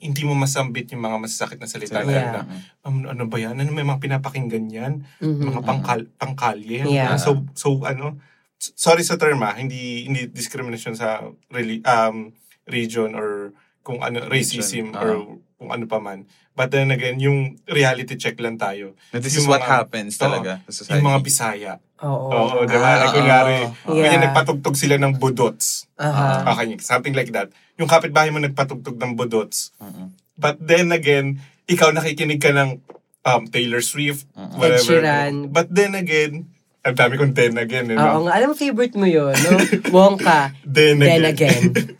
hindi 0.00 0.24
mo 0.24 0.32
masambit 0.32 0.88
yung 0.88 1.04
mga 1.04 1.20
masasakit 1.20 1.60
na 1.60 1.68
salita 1.68 2.00
Yeah. 2.00 2.32
na, 2.32 2.40
um, 2.80 3.04
ano 3.04 3.28
ba 3.28 3.36
yan? 3.36 3.52
Ano 3.54 3.68
may 3.70 3.84
mga 3.84 4.00
pinapakinggan 4.00 4.72
yan? 4.72 4.92
Mhm. 5.20 5.52
Mga 5.52 5.60
pangkal 5.62 6.00
pangkalye. 6.16 6.80
ano 6.80 6.88
Yeah. 6.88 7.12
ba? 7.12 7.20
So 7.20 7.44
so 7.52 7.84
ano, 7.84 8.16
sorry 8.56 9.04
sa 9.04 9.20
term 9.20 9.44
ah, 9.44 9.52
hindi 9.52 10.08
hindi 10.08 10.32
discrimination 10.32 10.96
sa 10.96 11.20
reli- 11.52 11.84
um 11.84 12.32
region 12.66 13.14
or 13.14 13.54
kung 13.80 14.02
ano 14.02 14.26
racism 14.26 14.90
Region, 14.90 14.98
or 14.98 15.10
kung 15.56 15.70
ano 15.70 15.86
pa 15.86 15.98
man. 15.98 16.26
But 16.52 16.72
then 16.72 16.90
again, 16.90 17.20
yung 17.20 17.60
reality 17.64 18.16
check 18.16 18.40
lang 18.40 18.56
tayo. 18.56 18.96
Na 19.12 19.20
this 19.20 19.36
Yung 19.36 19.44
is 19.44 19.48
what 19.48 19.60
mga- 19.60 19.70
happens 19.70 20.16
talaga 20.16 20.58
sa 20.66 20.72
society. 20.74 20.98
Yung 20.98 21.06
mga 21.06 21.20
Bisaya. 21.22 21.72
Oo. 21.96 22.28
Oo, 22.28 22.56
di 22.64 22.74
Ah, 22.74 22.80
ba? 22.80 22.90
like, 22.98 23.14
kunyari, 23.14 23.56
oo. 23.86 23.94
ganyan 23.94 24.20
Yeah. 24.20 24.24
nagpatugtog 24.26 24.74
sila 24.74 24.96
ng 24.96 25.16
budots. 25.16 25.86
Aha. 25.96 26.44
Okay, 26.50 26.76
something 26.78 27.12
like 27.12 27.30
that. 27.30 27.48
Yung 27.76 27.86
kapitbahay 27.86 28.28
mo 28.28 28.36
nagpatugtog 28.38 28.96
ng 28.96 29.14
budots. 29.14 29.72
Mm-mm. 29.78 30.12
But 30.34 30.58
then 30.58 30.90
again, 30.90 31.40
ikaw 31.64 31.92
nakikinig 31.92 32.36
ka 32.36 32.52
ng 32.52 32.80
um, 33.22 33.42
Taylor 33.46 33.80
Swift, 33.80 34.28
Mm-mm. 34.32 34.56
whatever. 34.56 34.76
Ed 34.76 35.04
Sheeran. 35.04 35.34
But 35.48 35.68
then 35.68 35.92
again, 35.94 36.52
ang 36.86 36.94
dami 36.94 37.14
kong 37.16 37.34
then 37.34 37.58
again, 37.58 37.86
you 37.86 37.94
Oo 37.94 37.98
know? 37.98 38.22
nga. 38.24 38.38
Alam 38.38 38.46
mo, 38.48 38.54
favorite 38.54 38.94
mo 38.94 39.04
yun, 39.04 39.34
no? 39.34 39.50
Wonka. 39.90 40.54
Then 40.62 41.02
Then 41.02 41.26
again. 41.26 41.74
again. 41.74 41.98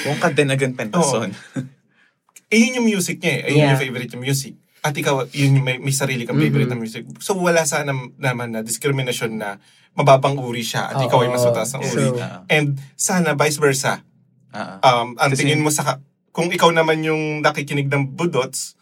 Kung 0.00 0.16
ka 0.16 0.28
din 0.30 0.48
again 0.48 0.72
pentason. 0.72 1.36
eh, 2.46 2.56
yun 2.56 2.80
yung 2.80 2.88
music 2.88 3.20
niya 3.20 3.32
eh. 3.34 3.46
Ayun 3.46 3.58
Yeah. 3.58 3.70
yung 3.70 3.82
favorite 3.82 4.10
yung 4.10 4.24
music. 4.24 4.54
at 4.80 4.92
ikaw, 4.92 5.24
yun 5.30 5.56
yung 5.56 5.64
may, 5.64 5.76
may 5.78 5.92
sarili 5.92 6.24
kang 6.24 6.36
favorite 6.36 6.68
Mhm. 6.68 6.76
na 6.76 6.82
music. 6.82 7.02
So, 7.18 7.32
wala 7.34 7.64
sana 7.64 7.88
naman 8.14 8.52
na 8.52 8.60
discrimination 8.60 9.32
na 9.32 9.56
mababang 9.92 10.36
uri 10.36 10.60
siya 10.60 10.90
at 10.90 11.00
ikaw 11.00 11.24
ay 11.24 11.32
mas 11.32 11.40
mataas 11.40 11.72
ng 11.72 11.82
uri. 11.82 11.92
true. 12.04 12.20
Ah, 12.20 12.44
And 12.46 12.76
sana 12.94 13.32
vice 13.32 13.56
versa. 13.56 14.04
ah, 14.50 14.76
ah. 14.76 15.00
Um, 15.00 15.16
ang 15.16 15.32
Kasi- 15.32 15.40
tingin 15.40 15.60
mo 15.60 15.68
sa, 15.68 16.04
kung 16.30 16.48
ikaw 16.48 16.68
naman 16.68 17.00
yung 17.00 17.40
nakikinig 17.40 17.88
ng 17.88 18.12
budots, 18.12 18.76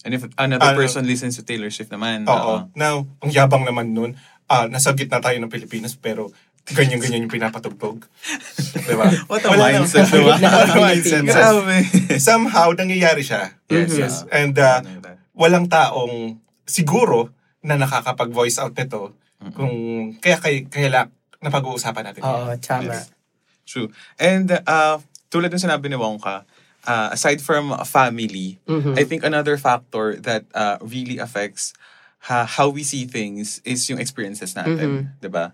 And 0.00 0.16
if 0.16 0.24
another 0.40 0.72
Ano? 0.72 0.80
person 0.80 1.04
listens 1.04 1.36
to 1.36 1.44
Taylor 1.44 1.68
Swift 1.68 1.92
naman, 1.92 2.24
oo. 2.24 2.68
Now, 2.72 3.04
ang 3.20 3.30
yabang 3.30 3.68
naman 3.68 3.92
nun, 3.92 4.16
ah, 4.48 4.64
nasa 4.66 4.96
gitna 4.96 5.20
tayo 5.20 5.36
ng 5.36 5.52
Pilipinas, 5.52 5.94
pero 5.96 6.32
ganyan-ganyan 6.70 7.26
yung 7.28 7.32
pinapatugtog. 7.32 8.06
diba? 8.88 9.06
What 9.28 9.44
a 9.44 9.48
Wala 9.52 9.76
mindset, 9.76 10.08
diba? 10.08 10.36
What 10.40 10.72
a 10.72 10.76
mindset. 10.78 11.24
Pilipinas. 11.24 11.36
Grabe. 11.36 11.76
Somehow, 12.16 12.68
nangyayari 12.72 13.20
siya. 13.20 13.56
Yes, 13.68 13.92
yes. 13.96 14.14
And 14.32 14.56
uh, 14.56 14.80
walang 15.36 15.68
taong 15.68 16.40
siguro 16.64 17.32
na 17.60 17.76
nakakapag-voice 17.76 18.56
out 18.62 18.72
nito 18.72 19.12
kung 19.56 19.72
kaya 20.20 20.36
kaya, 20.36 20.58
kaya 20.68 20.88
lang 20.88 21.08
napag-uusapan 21.40 22.12
natin. 22.12 22.20
Oo, 22.24 22.52
tama. 22.60 22.92
Yes. 22.92 23.12
True. 23.64 23.88
And 24.20 24.48
uh, 24.64 25.00
tulad 25.32 25.48
ng 25.48 25.62
sinabi 25.62 25.88
ni 25.88 25.96
Wongka, 25.96 26.44
uh, 26.86 27.10
aside 27.12 27.40
from 27.40 27.72
family, 27.84 28.58
Mhm. 28.64 28.96
I 28.96 29.04
think 29.04 29.24
another 29.24 29.56
factor 29.56 30.16
that 30.16 30.44
uh, 30.54 30.78
really 30.80 31.18
affects 31.18 31.72
ha- 32.28 32.46
how 32.46 32.68
we 32.68 32.84
see 32.84 33.04
things 33.04 33.60
is 33.64 33.88
yung 33.88 33.98
experiences 33.98 34.54
natin. 34.54 35.16
'di 35.20 35.28
ba? 35.28 35.52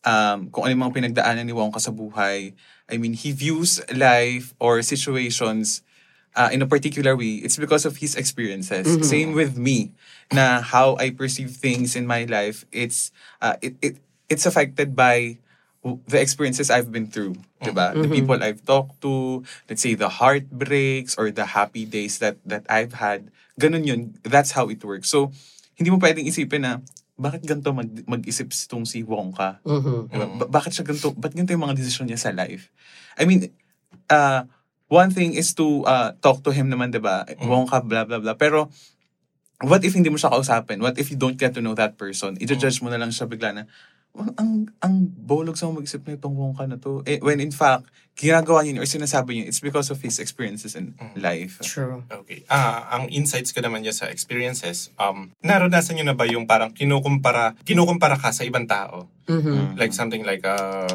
Um, 0.00 0.48
kung 0.48 0.64
ano 0.64 0.72
yung 0.72 0.84
mga 0.88 0.94
pinagdaanan 0.96 1.44
ni 1.44 1.52
Wongka 1.52 1.76
sa 1.78 1.92
buhay. 1.92 2.56
I 2.90 2.96
mean, 2.96 3.12
he 3.12 3.30
views 3.30 3.78
life 3.92 4.56
or 4.58 4.80
situations 4.82 5.84
uh, 6.34 6.48
in 6.50 6.58
a 6.64 6.66
particular 6.66 7.14
way. 7.14 7.44
It's 7.44 7.60
because 7.60 7.84
of 7.84 8.00
his 8.00 8.16
experiences. 8.16 8.88
Same 9.04 9.36
with 9.36 9.54
me. 9.60 9.92
Na 10.32 10.62
how 10.62 10.94
I 10.96 11.10
perceive 11.10 11.54
things 11.54 11.94
in 11.94 12.06
my 12.06 12.22
life, 12.24 12.64
it's 12.72 13.10
uh, 13.42 13.58
it, 13.60 13.74
it 13.82 13.94
it's 14.30 14.46
affected 14.46 14.94
by 14.94 15.38
the 15.82 16.20
experiences 16.20 16.68
I've 16.68 16.92
been 16.92 17.08
through, 17.08 17.40
diba? 17.64 17.96
The 17.96 18.08
people 18.12 18.36
I've 18.36 18.60
talked 18.64 19.00
to, 19.00 19.40
let's 19.68 19.80
say 19.80 19.96
the 19.96 20.08
heartbreaks 20.12 21.16
or 21.16 21.32
the 21.32 21.56
happy 21.56 21.88
days 21.88 22.20
that 22.20 22.36
that 22.44 22.68
I've 22.68 23.00
had. 23.00 23.32
Ganun 23.56 23.84
yun. 23.88 24.00
That's 24.24 24.52
how 24.52 24.68
it 24.68 24.80
works. 24.84 25.08
So, 25.08 25.32
hindi 25.76 25.88
mo 25.88 25.96
pwedeng 25.96 26.28
isipin 26.28 26.64
na, 26.64 26.72
bakit 27.16 27.44
ganito 27.44 27.72
mag, 27.72 27.88
mag-isip 28.08 28.48
tong 28.68 28.84
si 28.84 29.04
Wongka? 29.04 29.60
Mhm. 29.64 30.08
Diba? 30.08 30.26
Ba- 30.44 30.50
bakit 30.60 30.72
siya 30.76 30.84
ganito? 30.84 31.12
Ba't 31.12 31.32
ganito 31.32 31.52
yung 31.52 31.64
mga 31.64 31.76
desisyon 31.76 32.08
niya 32.08 32.20
sa 32.20 32.32
life? 32.32 32.72
I 33.20 33.28
mean, 33.28 33.52
uh, 34.08 34.44
one 34.88 35.12
thing 35.12 35.36
is 35.36 35.52
to 35.56 35.84
uh, 35.84 36.16
talk 36.24 36.40
to 36.44 36.52
him 36.52 36.72
naman, 36.72 36.92
diba? 36.92 37.24
Wongka, 37.40 37.84
blah, 37.84 38.04
blah, 38.08 38.20
blah. 38.20 38.36
Pero, 38.36 38.68
what 39.60 39.84
if 39.84 39.92
hindi 39.92 40.08
mo 40.08 40.16
siya 40.16 40.32
kausapin? 40.32 40.80
What 40.80 40.96
if 40.96 41.12
you 41.12 41.16
don't 41.20 41.36
get 41.36 41.52
to 41.52 41.60
know 41.60 41.76
that 41.76 42.00
person? 42.00 42.40
I-judge 42.40 42.80
mo 42.80 42.88
na 42.88 42.96
lang 42.96 43.12
siya 43.12 43.28
bigla 43.28 43.52
na, 43.52 43.62
"Well, 43.64 43.68
ang 44.14 44.66
ang 44.82 44.94
bolog 45.06 45.54
sa 45.54 45.70
mag-isip 45.70 46.02
na 46.02 46.18
itong 46.18 46.34
Wongka 46.34 46.66
na 46.66 46.76
to. 46.82 47.06
Eh, 47.06 47.22
when 47.22 47.38
in 47.38 47.54
fact, 47.54 47.86
ginagawa 48.18 48.66
niya 48.66 48.82
or 48.82 48.88
sinasabi 48.88 49.38
niya, 49.38 49.44
it's 49.48 49.62
because 49.62 49.88
of 49.88 50.02
his 50.02 50.18
experiences 50.18 50.74
in 50.74 50.98
life. 51.14 51.62
True. 51.62 52.02
Okay. 52.10 52.42
Ah, 52.50 52.90
ang 52.90 53.06
insights 53.08 53.54
ko 53.54 53.62
naman 53.62 53.86
niya 53.86 53.94
sa 53.94 54.06
experiences, 54.10 54.90
um, 54.98 55.30
naranasan 55.40 55.96
niyo 55.96 56.10
na 56.10 56.18
ba 56.18 56.26
yung 56.26 56.44
parang 56.44 56.74
kinukumpara, 56.74 57.54
kinukumpara 57.62 58.18
ka 58.18 58.34
sa 58.34 58.42
ibang 58.42 58.66
tao? 58.66 59.06
Mhm. 59.30 59.78
Like 59.78 59.94
something 59.94 60.26
like, 60.26 60.42
uh, 60.42 60.90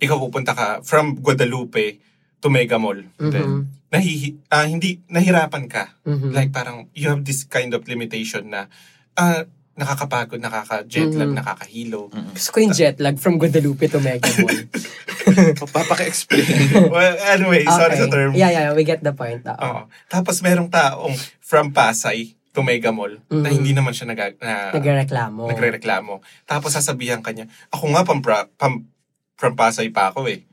ikaw 0.00 0.16
pupunta 0.16 0.56
ka 0.56 0.80
from 0.80 1.20
Guadalupe 1.20 2.00
to 2.40 2.48
Mega 2.48 2.80
Mall. 2.80 3.04
Mhm. 3.20 3.68
Nahihi, 3.92 4.48
ah, 4.48 4.64
hindi, 4.64 5.04
nahirapan 5.12 5.68
ka. 5.68 5.92
Mhm. 6.08 6.32
Like 6.32 6.50
parang 6.56 6.88
you 6.96 7.12
have 7.12 7.20
this 7.22 7.44
kind 7.44 7.76
of 7.76 7.84
limitation 7.84 8.48
na 8.48 8.66
ah, 9.20 9.44
nakakapagod, 9.74 10.38
nakaka-jet 10.38 11.14
lag, 11.14 11.30
Mhm. 11.30 11.36
nakakahilo. 11.36 12.10
Gusto 12.32 12.48
ko 12.50 12.58
yung 12.60 12.74
jet 12.74 12.98
lag 12.98 13.16
from 13.16 13.36
Guadalupe 13.36 13.86
to 13.86 13.98
Mega 13.98 14.28
Mall. 14.38 14.60
Papaka-explain. 15.72 16.44
well, 16.94 17.16
anyway, 17.28 17.64
sorry 17.64 17.96
sa 17.96 18.06
term. 18.06 18.34
Yeah, 18.34 18.50
yeah, 18.50 18.72
we 18.72 18.82
get 18.82 19.00
the 19.00 19.12
point. 19.12 19.46
Oo. 19.46 19.56
Oo. 19.56 19.80
Tapos 20.06 20.40
merong 20.40 20.68
taong 20.68 21.14
from 21.38 21.70
Pasay 21.70 22.34
to 22.50 22.60
Mega 22.60 22.90
Mall 22.90 23.22
na 23.28 23.46
Mhm. 23.46 23.54
hindi 23.54 23.72
naman 23.72 23.94
siya 23.94 24.10
nag, 24.10 24.36
na, 24.36 24.74
Nagrereklamo. 24.74 25.46
nagre-reklamo. 25.46 26.18
Tapos 26.44 26.74
sasabihan 26.74 27.22
kanya, 27.22 27.46
ako 27.70 27.84
nga 27.90 28.02
pam, 28.02 28.18
pam, 28.56 28.74
from 29.34 29.54
Pasay 29.54 29.88
pa 29.88 30.10
ako 30.10 30.26
eh. 30.26 30.44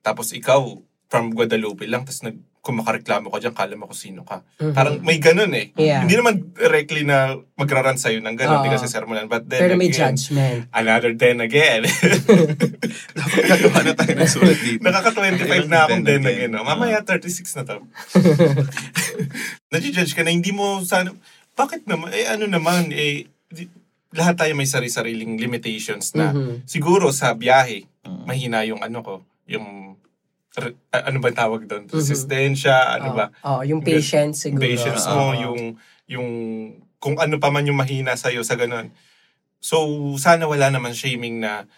Tapos 0.00 0.30
ikaw, 0.30 0.62
from 1.08 1.32
Guadalupe 1.32 1.84
lang, 1.84 2.06
tapos 2.06 2.22
nag, 2.22 2.38
kung 2.60 2.76
makareklamo 2.76 3.32
ka 3.32 3.40
dyan, 3.40 3.56
kala 3.56 3.72
mo 3.72 3.88
kung 3.88 3.96
sino 3.96 4.20
ka. 4.20 4.44
Mhm. 4.60 4.72
Parang 4.72 4.94
may 5.00 5.16
ganun 5.16 5.48
eh. 5.50 5.72
Yeah. 5.74 6.04
Hindi 6.04 6.14
naman 6.14 6.52
directly 6.52 7.02
na 7.02 7.40
magraran 7.56 7.96
sa'yo 7.96 8.20
ng 8.20 8.36
ganun, 8.36 8.60
hindi 8.60 8.76
kasi 8.76 8.84
sermonan. 8.84 9.26
But 9.26 9.48
then 9.48 9.64
Pero 9.64 9.74
may 9.80 9.88
again, 9.88 10.12
judgment. 10.12 10.68
another 10.70 11.12
then 11.12 11.40
again. 11.40 11.88
Dapat 13.16 13.42
gagawa 13.48 13.80
na 13.80 13.92
tayo 13.94 14.12
ng 14.12 14.28
sulat 14.28 14.58
dito. 14.60 14.80
Nakaka-25 14.84 15.66
na 15.66 15.88
akong 15.88 16.04
then 16.04 16.20
again. 16.22 16.52
Ah. 16.52 16.62
Mamaya 16.62 17.00
36 17.00 17.48
na 17.56 17.62
to. 17.64 17.76
Nadi-judge 19.72 20.12
ka 20.12 20.20
na, 20.20 20.28
hindi 20.28 20.50
mo 20.50 20.82
sana, 20.82 21.16
bakit 21.54 21.84
naman, 21.86 22.12
eh 22.12 22.28
ano 22.28 22.44
naman, 22.44 22.90
eh, 22.90 23.24
di- 23.48 23.72
lahat 24.10 24.36
tayo 24.36 24.52
may 24.52 24.66
sari-sariling 24.66 25.38
limitations 25.38 26.12
na 26.12 26.28
Mhm. 26.30 26.66
siguro 26.66 27.08
sa 27.08 27.32
biyahe, 27.32 27.86
Mm. 28.02 28.24
mahina 28.26 28.58
yung 28.64 28.82
ano 28.82 29.00
ko, 29.00 29.14
yung, 29.46 29.79
ano 30.90 31.18
ba 31.22 31.30
tawag 31.30 31.70
doon? 31.70 31.86
Mhm. 31.86 31.94
Resistensya, 31.94 32.98
ano 32.98 33.14
Oo. 33.14 33.16
ba? 33.16 33.26
Oo, 33.46 33.60
yung 33.62 33.80
patience 33.86 34.50
siguro. 34.50 34.66
Patience 34.66 35.06
mo, 35.06 35.30
Oo. 35.30 35.38
yung, 35.38 35.60
yung, 36.10 36.28
kung 36.98 37.14
ano 37.22 37.38
pa 37.38 37.54
man 37.54 37.66
yung 37.66 37.78
mahina 37.78 38.18
sa'yo 38.18 38.42
sa 38.42 38.58
ganun. 38.58 38.90
So, 39.62 39.86
sana 40.18 40.50
wala 40.50 40.72
naman 40.74 40.96
shaming 40.96 41.38
na, 41.38 41.70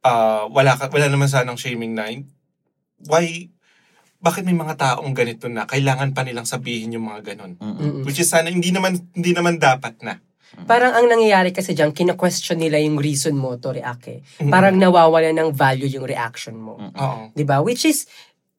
ah, 0.00 0.48
wala, 0.48 0.72
ka, 0.80 0.88
wala 0.88 1.12
naman 1.12 1.28
sanang 1.28 1.60
shaming 1.60 1.92
na, 1.92 2.08
why, 3.04 3.52
bakit 4.24 4.48
may 4.48 4.56
mga 4.56 4.80
taong 4.80 5.12
ganito 5.12 5.52
na 5.52 5.68
kailangan 5.68 6.16
pa 6.16 6.24
nilang 6.24 6.48
sabihin 6.48 6.96
yung 6.96 7.04
mga 7.04 7.36
ganun? 7.36 7.60
Mm-mm. 7.60 8.08
Which 8.08 8.24
is 8.24 8.32
sana, 8.32 8.48
hindi 8.48 8.72
naman, 8.72 8.96
hindi 9.12 9.36
naman 9.36 9.60
dapat 9.60 10.00
na. 10.00 10.16
Parang 10.64 10.94
ang 10.94 11.06
nangyayari 11.10 11.50
kasi 11.50 11.74
dyan, 11.74 11.90
kina-question 11.90 12.56
nila 12.56 12.78
yung 12.78 12.96
reason 12.96 13.34
mo 13.34 13.58
to 13.58 13.74
react 13.74 14.06
eh. 14.08 14.22
Mhm. 14.40 14.50
Parang 14.50 14.78
nawawala 14.78 15.34
ng 15.34 15.50
value 15.50 15.90
yung 15.90 16.06
reaction 16.06 16.54
mo. 16.54 16.78
Oo. 16.78 17.34
'Di 17.34 17.44
ba? 17.44 17.60
Which 17.60 17.84
is 17.84 18.06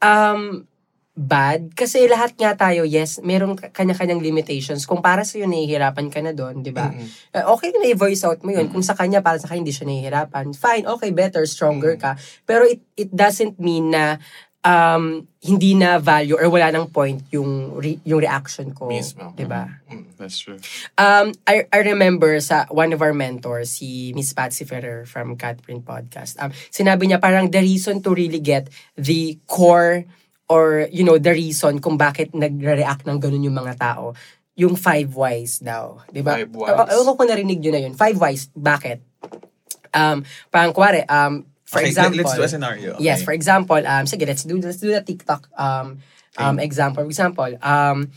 um 0.03 0.67
bad 1.15 1.71
kasi 1.79 2.11
lahat 2.11 2.35
nga 2.35 2.59
tayo, 2.59 2.83
yes, 2.83 3.23
merong 3.23 3.55
kanya-kanyang 3.71 4.19
limitations. 4.19 4.83
Kung 4.83 4.99
para 4.99 5.23
sa 5.23 5.39
iyo 5.39 5.47
nahihirapan 5.47 6.11
ka 6.11 6.19
na 6.19 6.35
doon, 6.35 6.59
'di 6.59 6.75
ba? 6.75 6.91
Mm-mm. 6.91 7.07
Eh, 7.31 7.45
Okay 7.47 7.71
na 7.71 7.87
i-voice 7.87 8.27
out 8.27 8.43
mo 8.43 8.51
'yun. 8.51 8.67
Kung 8.67 8.83
sa 8.83 8.99
kanya 8.99 9.23
para 9.23 9.39
sa 9.39 9.47
kanya 9.47 9.63
hindi 9.63 9.71
siya 9.71 9.87
nahihirapan, 9.87 10.51
fine, 10.51 10.83
okay, 10.91 11.15
better, 11.15 11.47
stronger 11.47 11.95
ka. 11.95 12.19
Pero 12.43 12.67
it 12.67 12.83
it 12.99 13.09
doesn't 13.15 13.55
mean 13.63 13.95
na 13.95 14.19
um 14.65 15.29
hindi 15.45 15.77
na 15.77 16.01
value 16.01 16.33
or 16.33 16.49
wala 16.49 16.73
nang 16.73 16.89
point 16.89 17.21
yung 17.29 17.77
re- 17.77 18.01
yung 18.01 18.17
reaction 18.17 18.73
ko, 18.73 18.89
Mismo. 18.89 19.31
'di 19.37 19.45
ba? 19.45 19.69
Mm. 19.87 20.17
That's 20.17 20.41
true. 20.41 20.57
Um, 20.97 21.35
I, 21.45 21.67
I 21.69 21.85
remember 21.85 22.39
sa 22.39 22.65
one 22.73 22.95
of 22.95 23.03
our 23.03 23.13
mentors, 23.13 23.77
si 23.77 24.15
Miss 24.15 24.33
Patsy 24.33 24.65
Ferrer 24.65 25.05
from 25.05 25.35
Catprint 25.35 25.83
Podcast, 25.85 26.39
um, 26.41 26.49
sinabi 26.71 27.05
niya 27.05 27.21
parang 27.21 27.51
the 27.51 27.61
reason 27.61 28.01
to 28.01 28.15
really 28.15 28.39
get 28.39 28.71
the 28.97 29.37
core 29.45 30.07
or, 30.47 30.87
you 30.93 31.03
know, 31.03 31.17
the 31.17 31.33
reason 31.33 31.81
kung 31.81 31.97
bakit 31.97 32.33
nagre-react 32.33 33.05
ng 33.05 33.17
ganun 33.17 33.45
yung 33.45 33.57
mga 33.57 33.75
tao, 33.77 34.13
yung 34.55 34.77
five 34.77 35.11
whys 35.13 35.59
daw. 35.59 35.99
Di 36.09 36.21
ba? 36.21 36.37
Five 36.37 36.53
whys. 36.53 36.69
Uh, 36.71 36.87
Ewan 36.95 37.05
ko 37.05 37.13
kung 37.17 37.29
narinig 37.29 37.59
nyo 37.59 37.71
na 37.73 37.81
yun. 37.81 37.93
Five 37.97 38.17
whys. 38.21 38.47
Bakit? 38.53 38.99
Um, 39.95 40.23
parang 40.53 40.71
kuwari, 40.71 41.03
um, 41.09 41.43
for 41.75 41.83
okay, 41.83 41.91
example, 41.91 42.17
let's 42.23 42.35
do 42.39 42.47
a 42.47 42.47
scenario. 42.47 42.91
Yes, 43.03 43.19
okay? 43.19 43.25
for 43.27 43.33
example, 43.35 43.81
um, 43.83 44.07
sige, 44.07 44.23
let's 44.23 44.47
do 44.47 44.55
let's 44.63 44.79
do 44.79 44.95
the 44.95 45.03
TikTok 45.03 45.51
um, 45.59 45.99
um, 46.39 46.55
example. 46.63 47.03
For 47.03 47.07
example, 47.11 47.51
um, 47.59 48.07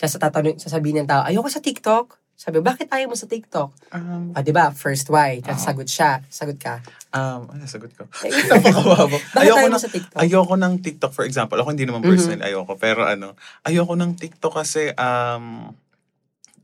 tapos 0.00 0.16
tatanong, 0.16 0.56
sasabihin 0.60 1.04
ng 1.04 1.08
tao, 1.08 1.24
ayoko 1.24 1.48
sa 1.52 1.60
TikTok. 1.60 2.16
Sabi, 2.36 2.60
bakit 2.60 2.92
ayaw 2.92 3.08
mo 3.08 3.16
sa 3.16 3.24
TikTok? 3.24 3.72
Um, 3.96 4.36
Ah, 4.36 4.44
di 4.44 4.52
ba? 4.52 4.68
First 4.68 5.08
why. 5.08 5.40
Tapos 5.40 5.64
Oo. 5.64 5.68
sagot 5.72 5.88
siya. 5.88 6.20
Sagot 6.28 6.60
ka. 6.60 6.84
um, 7.16 7.48
ano 7.48 7.64
sagot 7.64 7.96
ko? 7.96 8.04
Napakawawa. 8.52 9.16
Ayoko 9.40 9.56
ayaw 9.56 9.72
ng, 9.72 9.80
sa 9.80 9.88
TikTok? 9.88 10.18
ayoko 10.20 10.54
ng 10.60 10.74
TikTok, 10.84 11.12
for 11.16 11.24
example. 11.24 11.56
Ako 11.56 11.72
hindi 11.72 11.88
naman 11.88 12.04
personal, 12.04 12.44
ayoko. 12.44 12.76
Pero 12.76 13.08
ano, 13.08 13.40
ayoko 13.64 13.96
ng 13.96 14.20
TikTok 14.20 14.52
kasi, 14.52 14.92
um, 15.00 15.72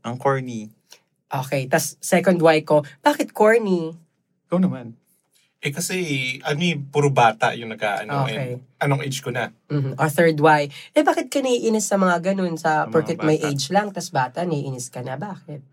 ang 0.05 0.15
corny. 0.21 0.69
Okay. 1.33 1.65
Tapos 1.65 1.97
second 1.97 2.37
why 2.37 2.61
ko, 2.61 2.85
bakit 3.01 3.33
corny? 3.33 3.97
Ikaw 4.53 4.61
naman. 4.61 4.93
Eh 5.63 5.71
kasi, 5.71 5.95
ano 6.43 6.59
eh, 6.59 6.75
puro 6.75 7.07
bata 7.07 7.55
yung 7.55 7.71
nag 7.71 7.79
ano, 7.79 8.27
Okay. 8.27 8.59
eh, 8.59 8.83
anong 8.83 8.99
age 8.99 9.23
ko 9.23 9.31
na? 9.31 9.47
Mhm. 9.71 9.95
Or 9.95 10.11
third 10.11 10.35
why, 10.37 10.67
eh 10.91 11.01
bakit 11.01 11.31
ka 11.31 11.39
naiinis 11.39 11.87
sa 11.87 11.95
mga 11.95 12.35
ganun? 12.35 12.59
Sa 12.59 12.83
Sa 12.83 12.91
porket 12.91 13.23
may 13.23 13.39
age 13.39 13.71
lang, 13.71 13.87
tas 13.89 14.11
bata, 14.11 14.43
naiinis 14.43 14.91
ka 14.91 14.99
na. 14.99 15.15
Bakit? 15.15 15.63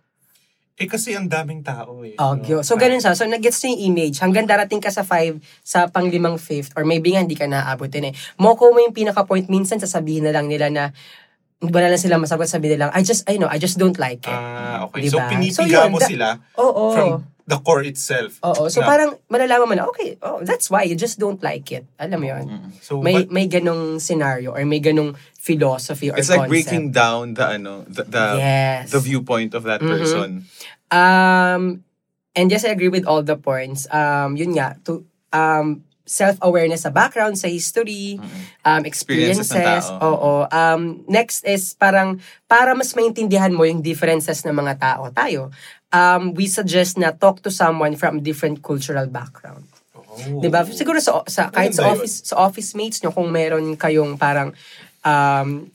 Eh 0.80 0.88
kasi 0.88 1.12
ang 1.12 1.26
daming 1.26 1.60
tao 1.60 2.00
eh. 2.00 2.14
Oh, 2.16 2.38
no? 2.38 2.62
so 2.62 2.78
ganun 2.78 3.02
siya. 3.02 3.12
So 3.12 3.26
nag-gets 3.26 3.60
na 3.60 3.68
yung 3.68 3.82
image. 3.92 4.16
Hanggang 4.16 4.46
darating 4.46 4.78
ka 4.78 4.88
sa 4.88 5.02
five, 5.02 5.36
sa 5.60 5.90
panglimang 5.90 6.38
fifth, 6.38 6.70
or 6.72 6.86
maybe 6.86 7.12
nga 7.12 7.20
hindi 7.20 7.34
ka 7.34 7.44
naaabutin 7.44 8.08
eh. 8.08 8.14
Moko 8.38 8.70
mo 8.70 8.78
yung 8.78 8.94
pinaka-point, 8.94 9.50
minsan 9.50 9.76
sasabihin 9.76 10.24
na 10.24 10.32
lang 10.32 10.46
nila 10.46 10.70
na, 10.70 10.94
wala 11.60 11.92
lang 11.92 12.00
sila 12.00 12.16
masagot 12.16 12.48
sabi 12.48 12.72
nila, 12.72 12.88
I 12.94 13.02
just, 13.02 13.28
I 13.28 13.36
know, 13.36 13.50
I 13.50 13.58
just 13.58 13.76
don't 13.76 13.98
like 13.98 14.22
it. 14.22 14.32
Ah, 14.32 14.86
okay. 14.88 15.04
Diba? 15.04 15.12
So, 15.12 15.28
pinipiga 15.28 15.58
So, 15.58 15.68
yun, 15.68 15.90
mo 15.90 15.98
da- 15.98 16.08
sila 16.08 16.28
Oo. 16.56 16.84
from 16.94 17.10
the 17.46 17.58
core 17.58 17.82
itself. 17.82 18.38
Oo. 18.42 18.68
So 18.68 18.80
Na- 18.80 18.88
parang 18.88 19.10
malalaman 19.28 19.66
mo 19.66 19.74
na, 19.74 19.84
okay, 19.88 20.16
oh, 20.20 20.40
that's 20.42 20.68
why 20.68 20.82
you 20.82 20.94
just 20.94 21.18
don't 21.18 21.42
like 21.42 21.70
it. 21.70 21.84
Alam 21.98 22.18
mo 22.20 22.26
yun? 22.26 22.44
So, 22.80 23.00
May 23.00 23.24
what- 23.26 23.30
may 23.30 23.46
ganong 23.46 23.98
scenario 23.98 24.52
or 24.52 24.62
may 24.64 24.80
ganong 24.80 25.14
philosophy 25.34 26.10
or 26.10 26.16
It's 26.18 26.28
like 26.28 26.44
concept. 26.46 26.52
breaking 26.52 26.84
down 26.92 27.34
the 27.34 27.56
ano 27.58 27.84
the 27.88 28.04
the, 28.04 28.24
Yes. 28.38 28.92
the 28.92 29.00
viewpoint 29.00 29.54
of 29.54 29.64
that 29.64 29.80
Mhm. 29.80 29.88
person. 29.88 30.28
Um, 30.90 31.82
and 32.34 32.46
yes, 32.50 32.64
I 32.64 32.70
agree 32.70 32.90
with 32.92 33.06
all 33.06 33.22
the 33.22 33.36
points. 33.36 33.86
Um, 33.90 34.36
yun 34.36 34.54
nga, 34.54 34.76
to, 34.86 35.04
um, 35.32 35.82
self-awareness 36.04 36.84
sa 36.84 36.90
background, 36.90 37.38
sa 37.38 37.46
history, 37.46 38.18
um, 38.62 38.82
experiences. 38.82 39.50
Experiences. 39.50 39.90
Oo. 40.02 40.44
Um, 40.50 41.04
next 41.06 41.46
is 41.46 41.72
parang, 41.74 42.18
para 42.44 42.74
mas 42.74 42.92
maintindihan 42.92 43.54
mo 43.54 43.62
yung 43.62 43.78
differences 43.80 44.42
ng 44.42 44.52
mga 44.52 44.74
tao, 44.78 45.12
tayo, 45.14 45.54
um, 45.90 46.34
we 46.34 46.50
suggest 46.50 46.98
na 46.98 47.14
talk 47.14 47.38
to 47.40 47.50
someone 47.50 47.94
from 47.94 48.20
different 48.20 48.58
cultural 48.62 49.06
background. 49.06 49.66
Oh. 49.94 50.42
'Di 50.42 50.50
ba? 50.50 50.66
Siguro 50.66 50.98
sa, 50.98 51.22
sa 51.30 51.54
kahit 51.54 51.70
sa 51.70 51.94
office 51.94 52.26
sa 52.26 52.42
office 52.42 52.74
mates 52.74 52.98
nyo 52.98 53.14
kung 53.14 53.30
meron 53.30 53.78
kayong 53.78 54.18
parang 54.18 54.50
um 55.06 55.70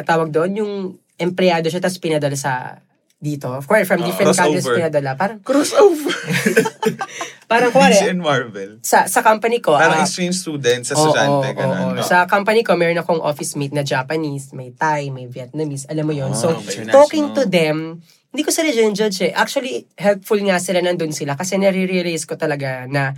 tawag 0.00 0.32
doon 0.32 0.64
yung 0.64 0.72
empleyado 1.20 1.68
siya 1.68 1.84
tapos 1.84 2.00
pinadala 2.00 2.34
sa 2.34 2.80
dito. 3.20 3.48
Of 3.52 3.64
course, 3.64 3.84
from 3.88 4.00
Ah, 4.00 4.06
different 4.08 4.32
countries 4.36 4.64
crossover. 4.64 4.76
pinadala. 4.80 5.10
Parang 5.16 5.38
Crossover. 5.40 6.12
parang 7.46 7.70
kuwari, 7.70 7.96
and 8.06 8.20
Marvel. 8.20 8.70
sa 8.80 9.04
sa 9.04 9.20
company 9.20 9.60
ko, 9.60 9.76
Parang 9.76 10.00
ah, 10.00 10.06
exchange 10.06 10.36
student 10.36 10.82
sa 10.82 10.94
oo, 10.96 11.10
estudyante. 11.10 11.48
oo, 11.52 11.58
ganun. 11.58 11.96
oo. 11.96 12.04
Sa 12.04 12.24
company 12.24 12.64
ko, 12.64 12.74
meron 12.74 12.98
akong 12.98 13.20
office 13.20 13.54
mate 13.54 13.74
na 13.76 13.84
Japanese, 13.84 14.52
may 14.52 14.72
Thai, 14.72 15.08
may 15.12 15.28
Vietnamese. 15.28 15.84
Alam 15.88 16.04
mo 16.08 16.14
yon 16.16 16.32
So, 16.32 16.52
Ah, 16.52 16.58
international. 16.58 16.94
talking 16.94 17.26
to 17.32 17.42
them, 17.44 18.00
hindi 18.34 18.42
ko 18.42 18.50
sila 18.50 18.68
judge 18.90 19.30
eh. 19.30 19.32
Actually, 19.32 19.86
helpful 19.94 20.40
nga 20.42 20.58
sila 20.58 20.82
nandun 20.82 21.14
sila 21.14 21.38
kasi 21.38 21.54
nare-realize 21.54 22.26
ko 22.26 22.34
talaga 22.34 22.88
na 22.90 23.14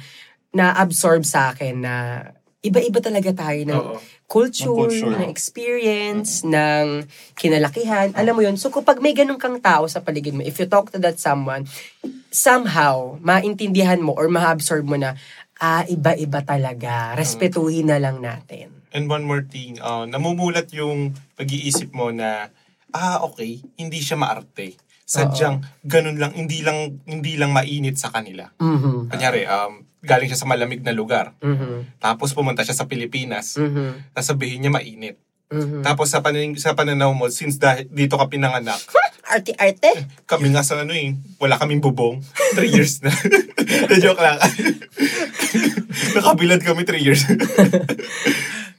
na-absorb 0.53 1.25
sa 1.25 1.53
akin 1.53 1.81
na 1.81 1.95
iba-iba 2.61 2.99
talaga 2.99 3.31
tayo 3.33 3.61
ng 3.63 3.79
Oo. 3.79 3.97
culture, 4.27 4.67
Ng 4.67 4.91
culture. 4.91 5.17
ng 5.23 5.31
experience, 5.31 6.43
ng 6.43 7.07
kinalakihan. 7.39 8.11
Alam 8.19 8.35
mo 8.35 8.43
yun? 8.43 8.59
So, 8.59 8.75
kapag 8.75 8.99
may 8.99 9.15
ganun 9.15 9.39
kang 9.39 9.61
tao 9.63 9.87
sa 9.87 10.03
paligid 10.03 10.35
mo, 10.35 10.43
if 10.43 10.59
you 10.59 10.67
talk 10.67 10.91
to 10.91 10.99
that 10.99 11.17
someone, 11.23 11.63
somehow, 12.37 13.17
maintindihan 13.25 13.97
mo 14.05 14.13
or 14.13 14.29
ma-absorb 14.29 14.85
mo 14.85 15.01
na, 15.01 15.17
ah, 15.57 15.89
iba-iba 15.89 16.45
talaga. 16.45 17.17
Respetuhin 17.17 17.89
na 17.89 17.97
lang 17.97 18.21
natin. 18.21 18.77
And 18.93 19.09
one 19.09 19.25
more 19.25 19.45
thing, 19.49 19.81
uh, 19.81 20.05
namumulat 20.05 20.69
yung 20.77 21.17
pag-iisip 21.41 21.97
mo 21.97 22.13
na, 22.13 22.53
ah, 22.93 23.25
okay, 23.25 23.65
hindi 23.81 24.05
siya 24.05 24.21
maarte. 24.21 24.77
Sadyang 25.07 25.63
ganun 25.87 26.19
lang, 26.19 26.35
hindi 26.35 26.67
lang 26.67 26.99
hindi 27.07 27.39
lang 27.39 27.55
mainit 27.55 27.95
sa 27.95 28.11
kanila. 28.11 28.51
Mhm. 28.59 29.07
Kanyari, 29.07 29.47
um, 29.47 29.87
galing 30.03 30.27
siya 30.27 30.43
sa 30.43 30.51
malamig 30.51 30.83
na 30.83 30.91
lugar. 30.91 31.31
Mhm. 31.39 32.03
Tapos 32.03 32.35
pumunta 32.35 32.67
siya 32.67 32.75
sa 32.75 32.91
Pilipinas. 32.91 33.55
Mhm. 33.55 34.11
Tapos 34.11 34.29
sabihin 34.35 34.67
niya 34.67 34.75
mainit. 34.75 35.17
Mhm. 35.47 35.83
Tapos 35.83 36.11
sa, 36.11 36.19
panin- 36.19 36.57
sa 36.57 36.75
pananaw 36.75 37.11
mo, 37.11 37.31
since 37.31 37.55
dahil 37.57 37.87
dito 37.87 38.15
ka 38.15 38.27
pinanganak, 38.27 38.79
Arte-arte? 39.27 40.07
kami 40.23 40.51
nga 40.51 40.63
sa 40.63 40.79
ano 40.79 40.91
eh, 40.91 41.11
wala 41.37 41.55
kaming 41.55 41.79
bubong. 41.81 42.23
Three 42.55 42.71
years 42.73 43.03
na. 43.03 43.11
Na 43.87 43.97
joke 44.03 44.19
lang. 44.19 44.39
Nakabilad 46.17 46.63
kami 46.63 46.83
three 46.83 47.03
years. 47.03 47.27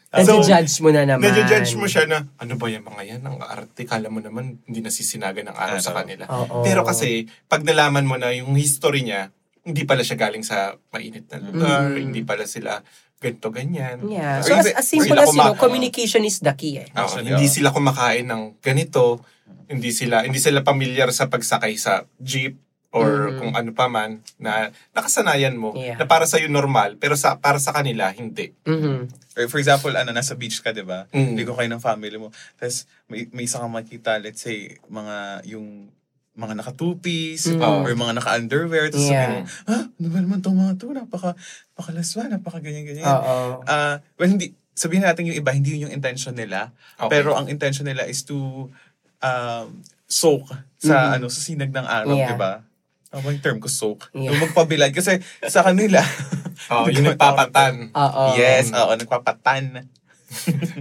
Nadi-judge 0.09 0.79
mo 0.79 0.89
na 0.89 1.03
naman. 1.03 1.23
Nadi-judge 1.23 1.75
mo 1.75 1.83
siya 1.85 2.07
na, 2.07 2.23
ano 2.33 2.55
ba 2.55 2.67
yung 2.67 2.83
mga 2.83 3.03
yan? 3.05 3.21
Ang 3.21 3.37
arte, 3.39 3.83
kala 3.83 4.07
mo 4.07 4.23
naman 4.23 4.55
hindi 4.63 4.79
nasisinaga 4.79 5.43
ng 5.43 5.51
araw 5.51 5.79
sa 5.79 5.91
kanila. 5.93 6.23
Oo. 6.27 6.63
Pero 6.63 6.87
kasi, 6.87 7.27
pag 7.45 7.61
nalaman 7.61 8.07
mo 8.07 8.15
na 8.15 8.31
yung 8.31 8.55
history 8.55 9.03
niya, 9.03 9.29
hindi 9.61 9.83
pala 9.83 9.99
siya 9.99 10.15
galing 10.17 10.41
sa 10.41 10.79
mainit 10.89 11.27
na 11.27 11.43
lugar, 11.43 11.91
Mm. 11.91 11.99
hindi 12.01 12.23
pala 12.23 12.47
sila 12.47 12.79
ganito 13.17 13.49
ganyan. 13.49 13.97
Yeah. 14.05 14.41
So, 14.41 14.53
as, 14.53 14.61
hindi- 14.61 14.77
as 14.77 14.85
simple 14.85 15.17
as, 15.17 15.33
you 15.33 15.37
know, 15.37 15.57
communication 15.57 16.21
is 16.21 16.37
the 16.37 16.53
key 16.53 16.77
eh. 16.77 16.87
Oo, 16.93 17.01
Actually, 17.01 17.33
hindi 17.33 17.49
sila 17.49 17.73
kumakain 17.73 18.25
ng 18.25 18.61
ganito, 18.61 19.21
hindi 19.67 19.89
sila 19.91 20.23
hindi 20.23 20.37
sila 20.37 20.61
pamilyar 20.61 21.09
sa 21.11 21.27
pagsakay 21.27 21.75
sa 21.75 22.05
jeep 22.17 22.55
or 22.87 23.27
Mm. 23.27 23.37
kung 23.37 23.51
ano 23.51 23.71
pa 23.75 23.91
man 23.91 24.23
na 24.39 24.71
nakasanayan 24.95 25.53
mo 25.53 25.75
Yeah. 25.75 25.99
na 25.99 26.07
para 26.07 26.23
sa 26.23 26.39
normal 26.39 26.95
pero 26.95 27.19
sa 27.19 27.35
para 27.35 27.59
sa 27.59 27.75
kanila 27.75 28.07
hindi. 28.09 28.55
Mhm. 28.63 29.11
Or 29.35 29.45
for 29.51 29.59
example, 29.59 29.91
ano, 29.91 30.09
nasa 30.09 30.33
beach 30.33 30.63
ka, 30.63 30.71
di 30.71 30.81
ba? 30.81 31.05
Mm. 31.11 31.35
Ligo 31.35 31.53
kayo 31.53 31.67
ng 31.67 31.83
family 31.83 32.17
mo. 32.17 32.33
Tapos, 32.55 32.87
may, 33.05 33.29
may 33.29 33.45
isa 33.45 33.61
kang 33.61 33.69
makita, 33.69 34.17
let's 34.17 34.41
say, 34.41 34.81
mga, 34.89 35.45
yung, 35.45 35.93
mga 36.37 36.53
naka 36.53 36.71
two-piece, 36.71 37.49
Mm. 37.49 37.65
or 37.83 37.89
mga 37.91 38.13
naka-underwear. 38.21 38.93
Tapos 38.93 39.09
Yeah. 39.09 39.43
sabihin 39.43 39.45
ha? 39.65 39.77
Ano 39.89 40.07
ba 40.07 40.19
naman 40.21 40.37
itong 40.39 40.57
mga 40.57 40.73
to? 40.77 40.87
Napaka, 40.93 41.29
napakalaswa, 41.73 42.21
napaka 42.29 42.57
ganyan-ganyan. 42.61 43.03
Oo. 43.03 43.65
Ah, 43.65 43.97
well, 44.15 44.29
hindi, 44.29 44.53
sabihin 44.71 45.01
natin 45.01 45.25
yung 45.25 45.35
iba, 45.35 45.49
hindi 45.49 45.73
yun 45.73 45.89
yung 45.89 45.95
intention 45.97 46.37
nila. 46.37 46.69
Okay. 46.95 47.09
Pero 47.09 47.33
ang 47.33 47.49
intention 47.49 47.83
nila 47.83 48.05
is 48.05 48.21
to 48.21 48.69
um, 49.17 49.81
soak 50.05 50.45
sa 50.77 51.09
Mhm. 51.09 51.13
ano 51.17 51.25
sa 51.27 51.41
sinag 51.41 51.73
ng 51.73 51.87
araw, 51.89 52.13
Yeah. 52.13 52.31
di 52.31 52.37
ba? 52.37 52.61
Ano 53.09 53.19
ba 53.19 53.33
yung 53.33 53.41
term 53.41 53.57
ko, 53.57 53.65
soak? 53.65 54.13
Yeah. 54.13 54.29
Yung 54.29 54.45
magpabilad. 54.45 54.93
Kasi 54.93 55.17
sa 55.43 55.65
kanila, 55.65 55.97
Oh, 56.73 56.85
yung 56.85 57.05
nagpapatan. 57.07 57.93
Oo. 57.93 58.23
yes, 58.33 58.69
oo, 58.73 58.93
nagpapatan. 58.93 59.89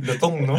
Lutong, 0.03 0.43
no? 0.43 0.59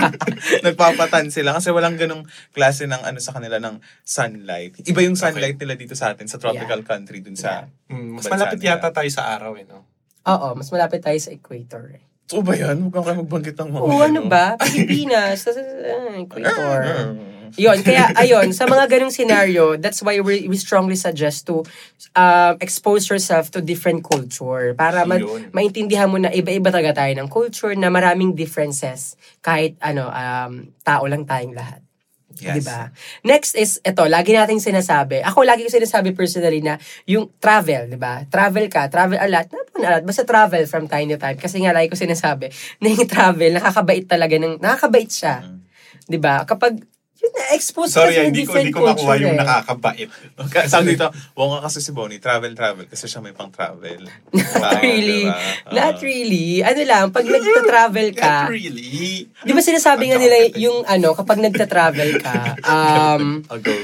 nagpapatan 0.66 1.30
sila 1.30 1.54
kasi 1.54 1.70
walang 1.70 1.94
ganong 1.94 2.26
klase 2.50 2.84
ng 2.84 2.98
ano 2.98 3.18
sa 3.22 3.32
kanila 3.32 3.62
ng 3.62 3.78
sunlight. 4.02 4.82
Iba 4.82 5.00
yung 5.02 5.14
sunlight 5.14 5.56
nila 5.56 5.78
dito 5.78 5.94
sa 5.94 6.12
atin 6.12 6.26
sa 6.26 6.38
tropical 6.38 6.82
country 6.82 7.22
dun 7.22 7.38
sa 7.38 7.66
Mm, 7.86 8.18
mas 8.18 8.26
Bansa 8.26 8.34
malapit 8.34 8.58
nila. 8.58 8.82
yata 8.82 8.90
tayo 8.90 9.10
sa 9.14 9.22
araw, 9.30 9.54
eh, 9.54 9.62
no? 9.62 9.86
Oo, 10.26 10.58
mas 10.58 10.66
malapit 10.74 10.98
tayo 10.98 11.14
sa 11.22 11.30
equator 11.30 11.86
eh. 11.94 12.02
So 12.26 12.42
ba 12.42 12.58
yan? 12.58 12.82
Huwag 12.82 12.90
kang 12.92 13.06
kayo 13.06 13.22
magbanggit 13.22 13.54
ng 13.54 13.70
mga 13.70 13.82
Oo, 13.86 14.02
ano 14.02 14.20
ba? 14.26 14.58
Pilipinas, 14.58 15.46
tas, 15.46 15.54
ah, 15.54 16.18
equator. 16.18 16.82
Yun, 17.64 17.78
kaya 17.86 18.10
ayun, 18.16 18.50
sa 18.50 18.66
mga 18.66 18.90
ganong 18.90 19.14
scenario, 19.14 19.78
that's 19.78 20.02
why 20.02 20.18
we, 20.20 20.46
we 20.50 20.56
strongly 20.56 20.96
suggest 20.96 21.46
to 21.46 21.62
um, 22.16 22.54
expose 22.58 23.06
yourself 23.06 23.50
to 23.52 23.62
different 23.62 24.02
culture 24.02 24.74
para 24.74 25.06
ma- 25.06 25.20
Yun. 25.20 25.50
maintindihan 25.54 26.10
mo 26.10 26.18
na 26.18 26.34
iba-iba 26.34 26.68
talaga 26.68 27.04
tayo 27.04 27.12
ng 27.14 27.28
culture 27.30 27.74
na 27.78 27.88
maraming 27.92 28.34
differences 28.34 29.14
kahit 29.40 29.78
ano 29.78 30.10
um, 30.10 30.70
tao 30.82 31.04
lang 31.06 31.22
tayong 31.22 31.54
lahat. 31.54 31.86
Yes. 32.36 32.60
Diba? 32.60 32.92
Next 33.24 33.52
is, 33.56 33.80
ito, 33.80 34.04
lagi 34.04 34.36
nating 34.36 34.60
sinasabi. 34.60 35.24
Ako, 35.24 35.48
lagi 35.48 35.64
ko 35.64 35.72
sinasabi 35.72 36.12
personally 36.12 36.60
na 36.60 36.76
yung 37.08 37.32
travel, 37.40 37.88
di 37.88 37.96
ba? 37.96 38.28
Travel 38.28 38.68
ka, 38.68 38.92
travel 38.92 39.16
a 39.16 39.28
lot. 39.28 39.48
Not 39.48 39.68
a 39.72 39.78
lot, 39.80 40.02
basta 40.04 40.22
travel 40.28 40.62
from 40.68 40.84
time 40.84 41.08
to 41.08 41.16
time. 41.16 41.40
Kasi 41.40 41.64
nga, 41.64 41.72
lagi 41.72 41.88
ko 41.88 41.96
sinasabi, 41.96 42.52
na 42.84 42.92
yung 42.92 43.08
travel, 43.08 43.56
nakakabait 43.56 44.04
talaga. 44.04 44.36
Ng, 44.36 44.60
nakakabait 44.60 45.08
siya. 45.08 45.48
Di 46.04 46.18
ba? 46.20 46.44
Kapag, 46.44 46.76
na-expose 47.34 47.90
ka 47.92 48.04
Sorry, 48.04 48.14
sa 48.14 48.20
ah, 48.22 48.28
hindi 48.28 48.42
ko, 48.44 48.52
hindi 48.54 48.70
ko 48.70 48.84
makuha 48.84 49.16
culture 49.16 49.22
yung 49.24 49.34
eh. 49.34 49.40
nakakabait. 49.40 50.08
Okay, 50.36 50.64
Tawag 50.68 50.86
dito, 50.86 51.06
huwag 51.34 51.48
nga 51.50 51.60
kasi 51.66 51.78
si 51.82 51.90
Bonnie, 51.90 52.22
travel, 52.22 52.52
travel, 52.54 52.86
kasi 52.86 53.04
siya 53.10 53.24
may 53.24 53.34
pang 53.34 53.50
travel. 53.50 54.06
Not 54.62 54.80
really. 54.84 55.26
diba? 55.26 55.72
Not 55.72 55.96
really. 56.04 56.48
Ano 56.62 56.80
lang, 56.86 57.04
pag 57.10 57.24
nagta-travel 57.26 58.08
ka, 58.14 58.34
Not 58.46 58.54
really. 58.54 59.26
di 59.26 59.52
ba 59.52 59.62
sinasabi 59.64 60.12
nga 60.12 60.18
nila 60.20 60.36
yung 60.60 60.84
ano, 60.86 61.16
kapag 61.16 61.38
nagta-travel 61.42 62.10
ka, 62.20 62.34
um, 62.72 63.42
I'll 63.50 63.62
go. 63.62 63.74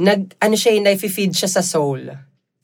nag 0.00 0.34
ano 0.42 0.54
siya, 0.54 0.78
nai-feed 0.80 1.34
siya 1.34 1.50
sa 1.50 1.62
soul. 1.62 2.10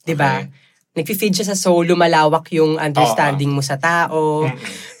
'Di 0.03 0.15
ba? 0.17 0.41
Okay. 0.43 0.49
Nag-feed 0.91 1.31
siya 1.39 1.47
sa 1.47 1.57
soul, 1.57 1.87
lumalawak 1.87 2.51
yung 2.51 2.75
understanding 2.75 3.47
mo 3.47 3.63
sa 3.63 3.79
tao. 3.79 4.43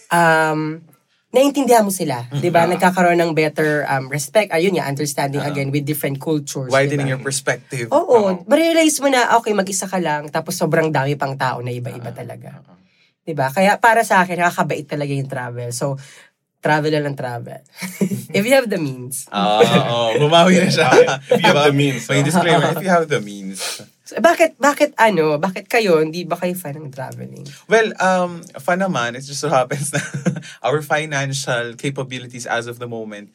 Um 0.07 0.90
naiintindihan 1.31 1.83
mo 1.87 1.91
sila, 1.91 2.27
'di 2.27 2.51
ba? 2.51 2.67
Nagkakaroon 2.67 3.15
ng 3.15 3.31
better 3.31 3.87
um 3.87 4.11
respect, 4.11 4.51
ayun 4.51 4.75
nga, 4.75 4.87
understanding 4.87 5.39
again 5.41 5.71
with 5.71 5.87
different 5.87 6.19
cultures, 6.19 6.67
'di 6.67 6.75
Widening 6.75 7.07
ba? 7.07 7.13
your 7.15 7.23
perspective. 7.23 7.87
Oo, 7.91 8.43
ma-realize 8.45 8.99
mo 8.99 9.07
na 9.07 9.39
okay, 9.39 9.55
mag-isa 9.55 9.87
ka 9.87 9.97
lang 9.97 10.27
tapos 10.27 10.59
sobrang 10.59 10.91
dami 10.91 11.15
pang 11.15 11.33
tao 11.39 11.63
na 11.63 11.71
iba-iba 11.71 12.11
talaga. 12.11 12.59
'Di 13.23 13.31
ba? 13.31 13.47
Kaya 13.47 13.79
para 13.79 14.03
sa 14.03 14.21
akin 14.21 14.43
nakakabait 14.43 14.83
talaga 14.85 15.11
yung 15.15 15.31
travel. 15.31 15.71
So 15.71 15.95
travel 16.61 16.93
lang 16.93 17.17
travel. 17.17 17.57
If 18.37 18.45
you 18.45 18.53
have 18.53 18.69
the 18.69 18.77
means. 18.77 19.25
Oo, 19.33 19.65
oo. 19.65 20.21
bumawi 20.21 20.61
na 20.61 20.69
siya. 20.69 21.17
If 21.25 21.41
you 21.41 21.49
have 21.49 21.57
Diba? 21.57 21.65
the 21.73 21.75
means, 21.75 22.05
May 22.05 22.21
oh. 22.21 22.27
disclaimer, 22.27 22.69
if 22.77 22.83
you 22.85 22.91
have 22.93 23.07
the 23.09 23.17
means. 23.17 23.81
So, 24.11 24.19
bakit 24.19 24.59
bakit 24.59 24.91
ano, 24.99 25.39
bakit 25.39 25.71
kayo 25.71 26.03
hindi 26.03 26.27
ba 26.27 26.35
kayo 26.35 26.51
fan 26.51 26.75
ng 26.75 26.91
traveling? 26.91 27.47
Well, 27.71 27.95
um, 28.03 28.43
fun 28.59 28.83
naman, 28.83 29.15
it 29.15 29.23
just 29.23 29.39
so 29.39 29.47
happens 29.47 29.95
na 29.95 30.03
our 30.67 30.83
financial 30.83 31.79
capabilities 31.79 32.43
as 32.43 32.67
of 32.67 32.75
the 32.75 32.91
moment, 32.91 33.31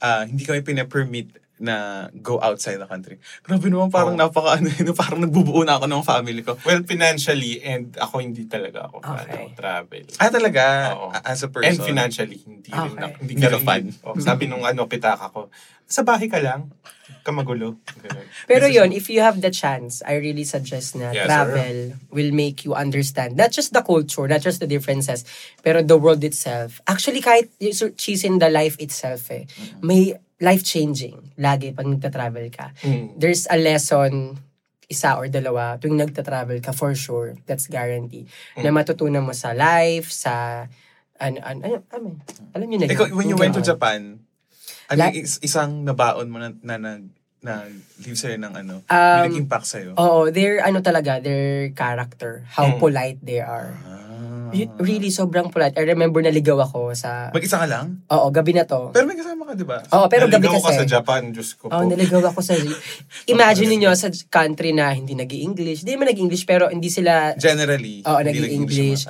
uh, 0.00 0.24
hindi 0.24 0.48
kami 0.48 0.64
pinapermit 0.64 1.43
na 1.62 2.08
go 2.18 2.42
outside 2.42 2.76
the 2.76 2.86
country. 2.86 3.22
Grabe 3.42 3.70
naman, 3.70 3.86
parang 3.88 4.18
Oh. 4.18 4.20
napaka 4.20 4.58
ano, 4.58 4.66
yun, 4.68 4.90
parang 4.98 5.22
nagbubuo 5.22 5.62
na 5.62 5.78
ako 5.78 5.86
ng 5.86 6.02
family 6.02 6.42
ko. 6.42 6.58
Well, 6.62 6.82
financially, 6.82 7.62
and 7.62 7.94
ako 7.94 8.18
hindi 8.18 8.44
talaga 8.44 8.90
ako 8.90 8.96
Okay. 9.00 9.46
ng 9.46 9.54
travel. 9.54 10.04
Ah, 10.18 10.30
talaga? 10.30 10.62
Oo. 10.92 11.08
As 11.14 11.46
a 11.46 11.48
person? 11.48 11.70
And 11.70 11.78
financially, 11.78 12.42
hindi 12.42 12.68
rin 12.68 12.90
Okay. 12.90 12.98
na, 12.98 13.06
hindi, 13.14 13.32
Hindi 13.38 13.44
ka 13.44 13.54
rin- 13.54 13.62
fan. 13.62 13.84
Oh, 14.02 14.18
sabi 14.18 14.50
nung 14.50 14.66
ano, 14.66 14.90
pitaka 14.90 15.30
ko, 15.30 15.46
sa 15.86 16.02
bahay 16.02 16.26
ka 16.26 16.42
lang, 16.42 16.74
ka 17.22 17.30
magulo. 17.30 17.76
Ganun. 18.02 18.26
Pero 18.50 18.66
This 18.66 18.72
is- 18.72 18.76
yon 18.76 18.90
if 18.90 19.06
you 19.08 19.20
have 19.20 19.38
the 19.38 19.48
chance, 19.48 20.02
I 20.02 20.18
really 20.18 20.44
suggest 20.44 20.96
na 20.96 21.12
Yes, 21.12 21.24
travel 21.24 21.94
will 22.10 22.32
make 22.32 22.64
you 22.64 22.74
understand 22.74 23.36
not 23.36 23.52
just 23.52 23.70
the 23.70 23.80
culture, 23.80 24.26
not 24.26 24.40
just 24.40 24.58
the 24.58 24.66
differences, 24.66 25.22
pero 25.60 25.80
the 25.80 25.96
world 25.96 26.24
itself. 26.24 26.80
Actually, 26.84 27.20
kahit 27.20 27.52
she's 27.94 28.24
in 28.24 28.40
the 28.40 28.48
life 28.48 28.74
itself 28.76 29.28
eh, 29.30 29.44
may 29.80 30.16
life-changing 30.38 31.38
lagi 31.38 31.70
pag 31.70 31.86
nagta-travel 31.86 32.46
ka. 32.50 32.74
Mm. 32.82 33.14
There's 33.16 33.46
a 33.46 33.58
lesson 33.58 34.38
isa 34.84 35.16
or 35.16 35.26
dalawa 35.32 35.80
tuwing 35.80 35.96
nagta-travel 35.96 36.60
ka 36.60 36.76
for 36.76 36.92
sure. 36.92 37.40
That's 37.48 37.66
guarantee. 37.66 38.28
Na 38.58 38.68
Mm. 38.68 38.76
matutunan 38.76 39.24
mo 39.24 39.32
sa 39.32 39.56
life, 39.56 40.12
sa 40.12 40.66
ano, 41.16 41.38
ano, 41.40 41.60
ano, 41.62 41.76
ano, 41.88 42.06
alam 42.52 42.66
niyo 42.68 42.78
na. 42.82 42.90
Ikaw, 42.90 43.06
when 43.14 43.30
you 43.30 43.38
went 43.38 43.54
to. 43.56 43.64
Japan, 43.64 44.20
ano 44.90 44.98
yung 45.08 45.16
is- 45.24 45.40
isang 45.40 45.86
nabaon 45.86 46.28
mo 46.28 46.36
na, 46.42 46.52
na, 46.60 46.74
na, 46.76 46.90
na 47.40 47.52
leave 48.02 48.18
sa'yo 48.18 48.36
ng 48.36 48.52
ano, 48.52 48.74
Um, 48.84 48.98
may 49.24 49.28
nag-impact 49.32 49.66
sa'yo? 49.68 49.90
Oo, 49.96 50.28
their 50.28 50.60
ano 50.60 50.84
talaga, 50.84 51.16
their 51.22 51.72
character, 51.72 52.44
how 52.52 52.68
Mm. 52.68 52.80
polite 52.82 53.20
they 53.24 53.40
are. 53.40 53.72
Ah. 53.80 54.02
Y- 54.54 54.70
Really, 54.78 55.10
sobrang 55.10 55.50
polite. 55.50 55.74
I 55.74 55.84
remember 55.84 56.22
naligaw 56.22 56.62
ako 56.62 56.94
sa... 56.94 57.34
Mag-isa 57.34 57.58
ka 57.58 57.66
lang? 57.66 58.00
Oo, 58.08 58.30
gabi 58.30 58.54
na 58.54 58.64
to. 58.64 58.94
Pero 58.94 59.04
may 59.04 59.18
kasama 59.18 59.42
ka, 59.44 59.52
di 59.52 59.66
ba? 59.66 59.82
Oo, 59.90 60.06
pero 60.06 60.30
gabi 60.30 60.46
Naligaw 60.46 60.62
ka 60.62 60.70
kasi. 60.70 60.80
sa 60.80 60.86
Japan, 60.86 61.34
Diyos 61.34 61.58
ko 61.58 61.68
po. 61.68 61.74
Oo, 61.74 61.84
naligaw 61.84 62.22
ako 62.22 62.40
sa... 62.40 62.54
Imagine 63.34 63.74
niyo 63.74 63.90
sa 63.92 64.08
country 64.30 64.70
na 64.70 64.94
hindi 64.94 65.12
nag 65.12 65.28
english 65.28 65.82
Hindi 65.82 65.92
man 65.98 66.06
nag 66.08 66.20
english 66.20 66.46
pero 66.46 66.70
hindi 66.70 66.88
sila... 66.88 67.34
Generally. 67.34 68.06
Oo, 68.06 68.20
nag 68.22 68.36
english 68.38 69.04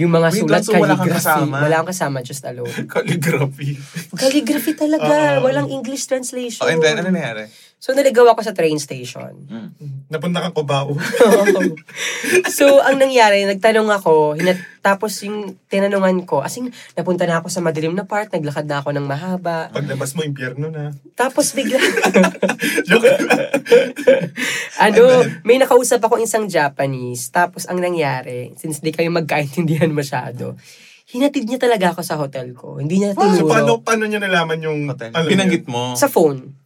yung 0.00 0.16
mga 0.16 0.28
Wait, 0.32 0.40
sulat, 0.40 0.62
so 0.64 0.72
wala 0.72 0.96
kang 0.96 1.12
calligraphy. 1.12 1.18
kasama? 1.20 1.56
Wala 1.60 1.74
kang 1.82 1.90
kasama, 1.92 2.18
just 2.24 2.44
alone. 2.48 2.72
Calligraphy. 2.94 3.76
calligraphy 4.16 4.72
talaga. 4.72 5.12
Oo. 5.36 5.44
Walang 5.44 5.68
English 5.68 6.08
translation. 6.08 6.64
Oh, 6.64 6.72
and 6.72 6.80
then, 6.80 6.96
ano 6.96 7.12
nangyari? 7.12 7.52
So, 7.80 7.96
naligaw 7.96 8.28
ako 8.36 8.44
sa 8.44 8.52
train 8.52 8.76
station. 8.76 9.48
Napunta 10.12 10.44
kang 10.44 10.52
Cubao. 10.52 10.92
so, 12.60 12.76
ang 12.84 13.00
nangyari, 13.00 13.48
nagtanong 13.48 13.88
ako, 13.88 14.36
hinat- 14.36 14.84
tapos 14.84 15.16
yung 15.24 15.56
tinanungan 15.64 16.28
ko, 16.28 16.44
asing 16.44 16.68
napunta 16.92 17.24
na 17.24 17.40
ako 17.40 17.48
sa 17.48 17.64
madilim 17.64 17.96
na 17.96 18.04
part, 18.04 18.28
naglakad 18.28 18.68
na 18.68 18.84
ako 18.84 18.92
ng 18.92 19.08
mahaba. 19.08 19.72
Paglabas 19.72 20.12
mo, 20.12 20.20
impyerno 20.20 20.68
na. 20.68 20.92
Tapos 21.16 21.56
bigla, 21.56 21.80
Joke. 22.88 23.16
ano, 24.84 25.24
may 25.48 25.56
nakausap 25.56 26.04
ako 26.04 26.20
isang 26.20 26.52
Japanese, 26.52 27.32
tapos 27.32 27.64
ang 27.64 27.80
nangyari, 27.80 28.52
since 28.60 28.84
di 28.84 28.92
kayo 28.92 29.08
magkaintindihan 29.08 29.88
masyado, 29.88 30.52
hinatid 31.08 31.48
niya 31.48 31.56
talaga 31.56 31.96
ako 31.96 32.04
sa 32.04 32.20
hotel 32.20 32.52
ko. 32.52 32.76
Hindi 32.76 33.00
niya 33.00 33.16
so, 33.16 33.24
tinuro. 33.24 33.48
paano, 33.48 33.72
paano 33.80 34.04
nyo 34.04 34.20
nalaman 34.20 34.60
yung... 34.60 34.84
Hotel. 34.84 35.16
Pinanggit 35.16 35.64
mo. 35.64 35.96
Sa 35.96 36.12
phone. 36.12 36.59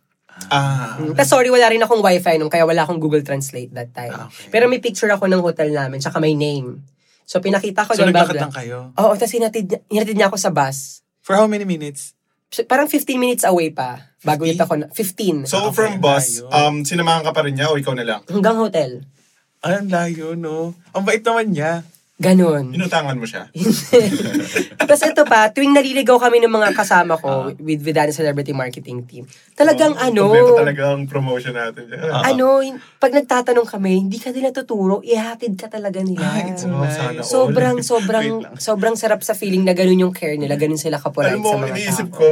Ah. 0.47 0.99
Mm. 0.99 1.15
Tapos 1.15 1.31
sorry, 1.31 1.49
wala 1.49 1.67
rin 1.67 1.79
akong 1.79 1.99
wifi 1.99 2.37
nung, 2.37 2.49
kaya 2.49 2.63
wala 2.63 2.83
akong 2.83 2.99
Google 2.99 3.23
Translate 3.23 3.71
that 3.73 3.91
time. 3.91 4.13
Ah, 4.13 4.27
okay. 4.27 4.51
Pero 4.51 4.67
may 4.67 4.79
picture 4.79 5.09
ako 5.09 5.25
ng 5.25 5.41
hotel 5.41 5.71
namin, 5.71 5.99
tsaka 5.99 6.19
may 6.19 6.33
name. 6.33 6.83
So, 7.25 7.41
pinakita 7.41 7.83
ko 7.83 7.93
So, 7.93 8.03
doon 8.03 8.13
naglakad 8.13 8.37
babla. 8.37 8.43
lang 8.43 8.53
kayo? 8.53 8.79
Oo, 8.95 9.13
tapos 9.15 9.33
hinatid, 9.33 9.65
niya- 9.67 9.83
hinatid 9.89 10.15
niya 10.15 10.29
ako 10.29 10.37
sa 10.37 10.51
bus. 10.51 11.01
For 11.21 11.35
how 11.35 11.47
many 11.47 11.65
minutes? 11.65 12.13
So, 12.49 12.63
parang 12.63 12.87
15 12.87 13.17
minutes 13.17 13.43
away 13.43 13.73
pa. 13.73 14.13
Bago 14.21 14.43
15? 14.43 14.51
yun 14.51 14.61
ako 14.61 14.75
na, 14.77 14.87
15. 14.93 15.37
So, 15.45 15.57
Okay, 15.65 15.75
from 15.75 15.93
bus, 15.99 16.45
um, 16.47 16.83
sinamahan 16.83 17.25
ka 17.25 17.33
pa 17.33 17.43
rin 17.43 17.57
niya 17.57 17.69
o 17.69 17.75
ikaw 17.75 17.93
na 17.93 18.05
lang? 18.05 18.21
hanggang 18.27 18.55
hotel. 18.55 19.09
Ay, 19.59 19.81
ang 19.81 19.89
layo, 19.89 20.37
no? 20.37 20.77
Ang 20.93 21.03
bait 21.03 21.25
naman 21.25 21.49
niya. 21.51 21.81
Ganon. 22.15 22.71
Inutangan 22.71 23.19
mo 23.19 23.27
siya? 23.27 23.51
Tapos 24.79 25.03
ito 25.03 25.27
pa, 25.27 25.51
tuwing 25.51 25.75
naliligaw 25.75 26.15
kami 26.17 26.39
ng 26.39 26.53
mga 26.53 26.71
kasama 26.71 27.19
ko 27.19 27.51
with 27.59 27.83
Vidana 27.83 28.15
Celebrity 28.15 28.55
Marketing 28.55 29.03
Team, 29.03 29.27
talagang 29.53 29.99
Oh, 29.99 30.07
ano, 30.07 30.23
Kompleto 30.31 30.55
talaga 30.55 30.83
ang 30.95 31.03
promotion 31.05 31.59
natin. 31.59 31.91
Ah. 31.91 32.31
ano, 32.31 32.63
pag 32.97 33.11
nagtatanong 33.11 33.67
kami, 33.67 33.99
hindi 34.01 34.23
ka 34.23 34.31
nila 34.31 34.55
tuturo, 34.55 35.03
ihatid 35.03 35.59
ka 35.59 35.67
talaga 35.67 35.99
nila. 36.01 36.23
Ah, 36.23 36.47
it's 36.47 36.63
so 36.63 36.71
Oh, 36.71 36.79
nice. 36.81 36.95
sana 36.95 37.19
sobrang, 37.21 37.77
sobrang, 37.91 38.29
sobrang 38.57 38.95
sarap 38.95 39.19
sa 39.21 39.35
feeling 39.35 39.67
na 39.67 39.75
ganun 39.75 39.99
yung 40.01 40.15
care 40.15 40.39
nila, 40.39 40.55
ganun 40.55 40.79
sila 40.79 41.03
kapolite 41.03 41.35
Alam 41.35 41.43
mo, 41.43 41.51
sa 41.51 41.59
mga 41.61 41.71
iniisip 41.75 42.09
tao. 42.09 42.17
ko, 42.17 42.29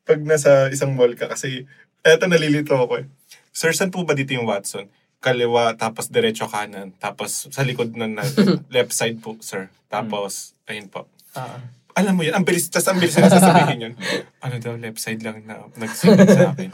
pag 0.00 0.18
nasa 0.22 0.72
isang 0.72 0.96
mall 0.96 1.12
ka, 1.12 1.28
kasi 1.28 1.68
eto 2.00 2.24
nalilito 2.24 2.72
ako 2.72 3.04
eh. 3.04 3.06
Sir, 3.52 3.72
saan 3.72 3.92
po 3.92 4.00
ba 4.00 4.16
dito 4.16 4.32
yung 4.32 4.48
Watson? 4.48 4.88
Kaliwa, 5.26 5.74
tapos 5.74 6.06
diretso 6.06 6.46
kanan. 6.46 6.94
Tapos 7.02 7.50
sa 7.50 7.66
likod 7.66 7.98
na, 7.98 8.06
na 8.06 8.22
left 8.74 8.94
side 8.94 9.18
po, 9.18 9.34
sir. 9.42 9.66
Tapos, 9.90 10.54
ayun 10.70 10.86
po. 10.86 11.10
Oo. 11.34 11.58
Alam 11.96 12.12
mo 12.12 12.22
yun, 12.28 12.36
ang 12.36 12.44
bilis, 12.44 12.68
tas 12.68 12.84
ang 12.92 13.00
bilis 13.00 13.16
na 13.16 13.32
sasabihin 13.32 13.90
yun. 13.90 13.94
Ano 14.44 14.60
daw, 14.62 14.76
left 14.78 15.00
side 15.00 15.24
lang 15.24 15.42
na 15.48 15.64
nagsinig 15.74 16.28
sa 16.28 16.52
akin. 16.54 16.70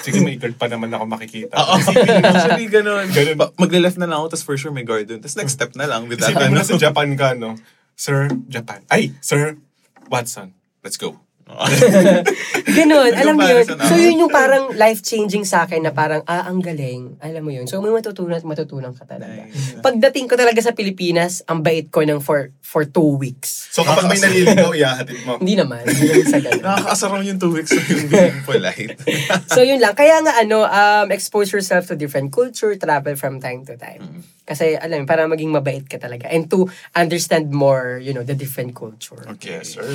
Sige, 0.00 0.24
may 0.24 0.38
guard 0.40 0.56
pa 0.56 0.70
naman 0.70 0.88
ako 0.88 1.04
makikita. 1.04 1.52
Oo, 1.58 1.76
actually, 1.76 2.70
ganun. 2.72 3.04
Ganun. 3.10 3.36
Ba- 3.36 3.52
Magle-left 3.58 4.00
na 4.00 4.08
lang 4.08 4.22
ako, 4.22 4.32
tapos 4.32 4.44
for 4.48 4.56
sure 4.56 4.72
may 4.72 4.86
guard 4.86 5.10
dun. 5.10 5.20
Tapos 5.20 5.36
next 5.36 5.58
step 5.58 5.76
na 5.76 5.84
lang 5.90 6.08
with 6.08 6.22
that. 6.22 6.32
Isipin 6.32 6.54
mo 6.54 6.56
ano. 6.56 6.62
na 6.62 6.70
sa 6.70 6.78
Japan 6.78 7.08
ka, 7.18 7.36
no? 7.36 7.58
Sir, 7.98 8.32
Japan. 8.48 8.80
Ay, 8.88 9.12
Sir, 9.20 9.60
Watson. 10.08 10.56
Let's 10.80 10.96
go. 10.96 11.20
Ganun, 12.78 13.12
alam 13.12 13.34
mo 13.36 13.44
yun. 13.44 13.66
So 13.66 13.94
yun 13.98 14.24
yung 14.24 14.32
parang 14.32 14.72
life-changing 14.72 15.44
sa 15.44 15.66
akin 15.68 15.84
na 15.84 15.92
parang, 15.92 16.24
ah, 16.24 16.48
ang 16.48 16.62
galing. 16.62 17.18
Alam 17.20 17.42
mo 17.44 17.50
yun. 17.52 17.66
So 17.68 17.82
may 17.84 17.92
matutunan 17.92 18.40
at 18.40 18.46
matutunan 18.46 18.94
ka 18.96 19.04
talaga. 19.04 19.46
Pagdating 19.84 20.26
ko 20.30 20.34
talaga 20.38 20.60
sa 20.64 20.72
Pilipinas, 20.72 21.44
ang 21.46 21.60
bait 21.60 21.90
ko 21.92 22.02
ng 22.02 22.22
for, 22.22 22.54
for 22.64 22.88
two 22.88 23.18
weeks. 23.20 23.68
So 23.74 23.84
kapag 23.84 24.08
may 24.08 24.20
naliligaw, 24.20 24.72
ihahatid 24.72 25.18
mo. 25.28 25.36
Hindi 25.42 25.54
naman. 25.58 25.82
Hindi 25.84 26.08
naman 26.08 26.28
sa 26.28 26.40
ganun. 26.40 26.62
Nakakaasarang 26.62 27.24
yung 27.28 27.38
two 27.40 27.52
weeks 27.52 27.70
na 27.72 27.82
yung 27.84 28.08
being 28.08 28.40
polite. 28.48 28.96
so 29.54 29.60
yun 29.60 29.78
lang. 29.82 29.92
Kaya 29.92 30.24
nga 30.24 30.32
ano, 30.40 30.64
um, 30.64 31.06
expose 31.12 31.52
yourself 31.52 31.90
to 31.90 31.94
different 31.98 32.32
culture, 32.32 32.72
travel 32.78 33.14
from 33.18 33.42
time 33.42 33.66
to 33.68 33.76
time. 33.76 34.00
Mm-hmm. 34.00 34.22
Kasi 34.42 34.74
alam 34.74 35.02
mo, 35.02 35.06
para 35.06 35.22
maging 35.30 35.54
mabait 35.54 35.86
ka 35.86 36.02
talaga. 36.02 36.26
And 36.26 36.50
to 36.50 36.66
understand 36.98 37.54
more, 37.54 38.02
you 38.02 38.10
know, 38.10 38.26
the 38.26 38.34
different 38.34 38.74
culture. 38.74 39.22
Okay. 39.38 39.62
Sir. 39.62 39.86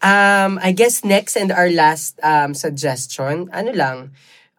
Um, 0.00 0.60
I 0.60 0.72
guess 0.72 1.04
next 1.04 1.36
and 1.36 1.50
our 1.50 1.70
last 1.70 2.20
um, 2.22 2.52
suggestion, 2.52 3.48
ano 3.52 3.70
lang, 3.72 3.96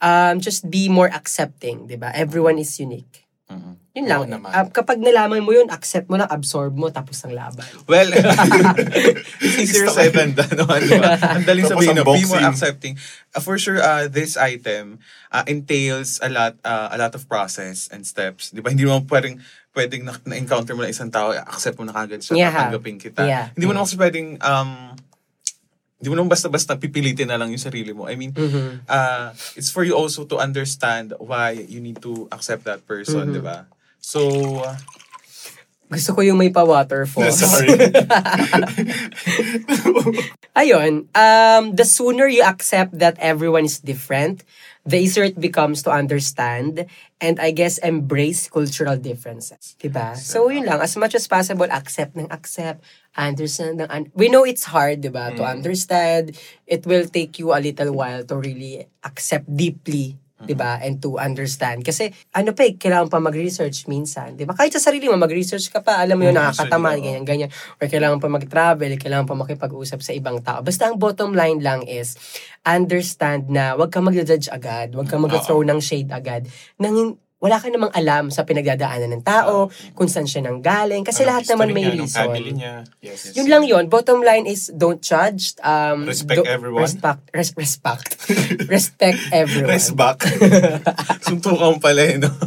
um, 0.01 0.41
just 0.41 0.69
be 0.69 0.89
more 0.89 1.09
accepting, 1.09 1.85
di 1.87 1.95
ba? 1.95 2.09
Everyone 2.13 2.57
is 2.57 2.73
unique. 2.79 3.25
Mhm. 3.47 3.79
Yun 3.95 4.05
lang. 4.05 4.19
Oo 4.21 4.29
naman. 4.29 4.51
Ah, 4.51 4.67
kapag 4.67 4.99
nalaman 4.99 5.41
mo 5.41 5.55
yun, 5.55 5.71
accept 5.71 6.05
mo 6.05 6.19
na, 6.19 6.27
absorb 6.27 6.75
mo, 6.75 6.91
tapos 6.91 7.17
ang 7.23 7.31
laban. 7.33 7.63
Well, 7.87 8.11
it's 8.13 9.57
easier 9.57 9.87
said 9.87 10.13
than 10.13 10.35
done. 10.35 10.51
No? 10.53 10.67
Di 10.67 10.99
ba? 10.99 11.15
Ang 11.39 11.47
daling 11.47 11.65
sabihin 11.65 11.95
na, 11.97 12.05
be 12.05 12.27
more 12.27 12.43
accepting. 12.43 12.99
Uh, 13.33 13.39
for 13.39 13.55
sure, 13.57 13.79
uh, 13.79 14.05
this 14.05 14.35
item 14.35 14.99
uh, 15.31 15.47
entails 15.47 16.19
a 16.21 16.29
lot 16.29 16.59
uh, 16.61 16.93
a 16.93 16.97
lot 16.99 17.15
of 17.15 17.25
process 17.25 17.87
and 17.89 18.05
steps. 18.05 18.51
Di 18.51 18.59
ba? 18.61 18.69
Hindi 18.69 18.85
mo 18.85 19.01
pwedeng 19.07 19.39
pwedeng 19.73 20.03
na- 20.05 20.21
na-encounter 20.25 20.73
mo 20.73 20.81
na 20.83 20.89
isang 20.89 21.09
tao, 21.09 21.31
accept 21.31 21.77
mo 21.77 21.85
na 21.85 21.93
kagad 21.93 22.19
siya, 22.19 22.33
Yeah. 22.35 22.51
tatanggapin 22.51 22.97
kita. 22.97 23.21
Yeah. 23.23 23.53
Hindi 23.53 23.65
mo 23.65 23.77
naman 23.77 23.85
kasi 23.85 23.97
pwedeng, 23.97 24.29
um, 24.41 24.97
hindi 25.97 26.13
mo 26.13 26.15
naman 26.15 26.29
basta-basta 26.29 26.77
pipilitin 26.77 27.25
na 27.25 27.41
lang 27.41 27.49
yung 27.49 27.61
sarili 27.61 27.89
mo. 27.89 28.05
I 28.05 28.13
mean, 28.13 28.29
Mhm. 28.37 28.85
uh, 28.85 29.33
it's 29.57 29.73
for 29.73 29.81
you 29.81 29.97
also 29.97 30.29
to 30.29 30.37
understand 30.37 31.17
why 31.17 31.57
you 31.57 31.81
need 31.81 31.97
to 32.05 32.29
accept 32.29 32.69
that 32.69 32.85
person, 32.85 33.33
Mhm. 33.33 33.33
di 33.33 33.41
ba? 33.41 33.65
So, 33.97 34.21
uh, 34.61 34.77
Gusto 35.87 36.19
ko 36.19 36.21
yung 36.21 36.35
may 36.35 36.51
pa-waterfall. 36.51 37.31
Sorry. 37.31 37.71
Ayun, 40.59 41.07
um, 41.15 41.63
the 41.71 41.87
sooner 41.87 42.27
you 42.27 42.43
accept 42.43 42.99
that 42.99 43.15
everyone 43.23 43.63
is 43.63 43.79
different, 43.79 44.43
the 44.83 44.99
easier 44.99 45.23
it 45.23 45.39
becomes 45.39 45.83
to 45.83 45.91
understand 45.91 46.87
and 47.23 47.39
I 47.39 47.51
guess 47.51 47.77
embrace 47.79 48.49
cultural 48.51 48.97
differences. 48.97 49.79
Diba? 49.79 50.17
So, 50.19 50.49
yun 50.51 50.65
lang. 50.67 50.83
As 50.83 50.97
much 50.99 51.15
as 51.15 51.27
possible, 51.27 51.67
accept 51.71 52.19
ng 52.19 52.27
accept, 52.31 52.83
understand 53.15 53.79
ng 53.79 53.87
un- 53.87 54.11
We 54.11 54.27
know 54.27 54.43
it's 54.43 54.67
hard, 54.67 55.01
diba? 55.01 55.35
To 55.39 55.43
understand. 55.47 56.35
It 56.67 56.83
will 56.85 57.07
take 57.07 57.39
you 57.39 57.55
a 57.55 57.63
little 57.63 57.95
while 57.95 58.27
to 58.27 58.35
really 58.35 58.87
accept 59.07 59.47
deeply 59.47 60.19
'di 60.45 60.53
ba? 60.53 60.77
And 60.77 61.01
to 61.01 61.17
understand 61.17 61.81
kasi 61.81 62.13
ano 62.35 62.53
pa 62.53 62.69
eh, 62.69 62.77
kailangan 62.77 63.09
pa 63.09 63.17
mag-research 63.17 63.89
minsan, 63.89 64.37
'di 64.37 64.45
ba? 64.45 64.53
Kahit 64.53 64.77
sa 64.77 64.81
sarili 64.81 65.09
mo 65.09 65.17
mag-research 65.17 65.73
ka 65.73 65.81
pa, 65.81 65.97
alam 66.01 66.17
mo 66.17 66.29
yun 66.29 66.37
Mm, 66.37 66.53
nakakatama, 66.53 66.93
actually, 66.93 67.05
ganyan 67.09 67.23
ganyan 67.25 67.49
or 67.81 67.85
kailangan 67.89 68.19
pa 68.21 68.29
mag-travel, 68.29 68.91
kailangan 69.01 69.25
pa 69.25 69.35
makipag-usap 69.35 69.99
sa 70.05 70.11
ibang 70.13 70.37
tao. 70.45 70.61
Basta 70.61 70.85
ang 70.85 71.01
bottom 71.01 71.33
line 71.33 71.61
lang 71.65 71.81
is 71.89 72.13
understand 72.61 73.49
na 73.49 73.73
wag 73.73 73.89
ka 73.89 73.97
mag-judge 74.03 74.51
agad, 74.53 74.93
wag 74.93 75.09
ka 75.09 75.17
mag-throw 75.17 75.65
ng 75.65 75.79
shade 75.81 76.13
agad. 76.13 76.45
Nang 76.77 77.17
wala 77.37 77.57
ka 77.57 77.69
namang 77.69 77.93
alam 77.93 78.33
sa 78.33 78.41
pinagdadaanan 78.41 79.13
ng 79.13 79.21
tao, 79.21 79.69
kung 79.93 80.09
saan 80.09 80.25
siya 80.25 80.41
nanggaling, 80.41 81.05
kasi 81.05 81.21
Anong 81.21 81.29
lahat 81.29 81.43
naman 81.53 81.67
may 81.69 81.85
niya, 81.85 81.93
reason. 81.93 82.27
niya. 82.33 82.73
Yes. 82.97 83.37
Yun 83.37 83.45
lang 83.45 83.63
yun. 83.63 83.85
Bottom 83.87 84.21
line 84.21 84.45
is, 84.45 84.73
don't 84.73 84.99
judge. 84.99 85.53
Um, 85.61 86.09
Respect 86.09 86.41
do- 86.41 86.49
everyone. 86.49 86.81
Respect. 86.81 87.21
Res- 87.29 87.53
respect. 87.53 88.09
respect 88.73 89.21
everyone. 89.29 89.69
Rest 89.69 89.93
back. 89.93 90.25
Suntukan 91.25 91.77
pala 91.77 92.01
eh, 92.03 92.17
no? 92.17 92.29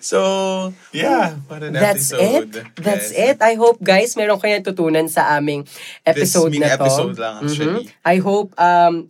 so, 0.00 0.72
Yeah. 0.90 1.38
what 1.46 1.62
an 1.62 1.72
That's 1.74 2.10
episode. 2.12 2.50
it. 2.56 2.66
That's 2.76 3.08
Yes. 3.12 3.38
it. 3.38 3.42
I 3.42 3.54
hope 3.54 3.78
guys, 3.78 4.18
meron 4.18 4.38
kayong 4.38 4.66
tutunan 4.66 5.06
sa 5.06 5.38
aming 5.38 5.66
episode 6.02 6.50
na 6.58 6.74
to. 6.74 6.82
episode 6.82 7.14
lang, 7.16 7.46
actually. 7.46 7.86
Mhm. 7.86 8.02
I 8.04 8.16
hope 8.18 8.50
um 8.58 9.06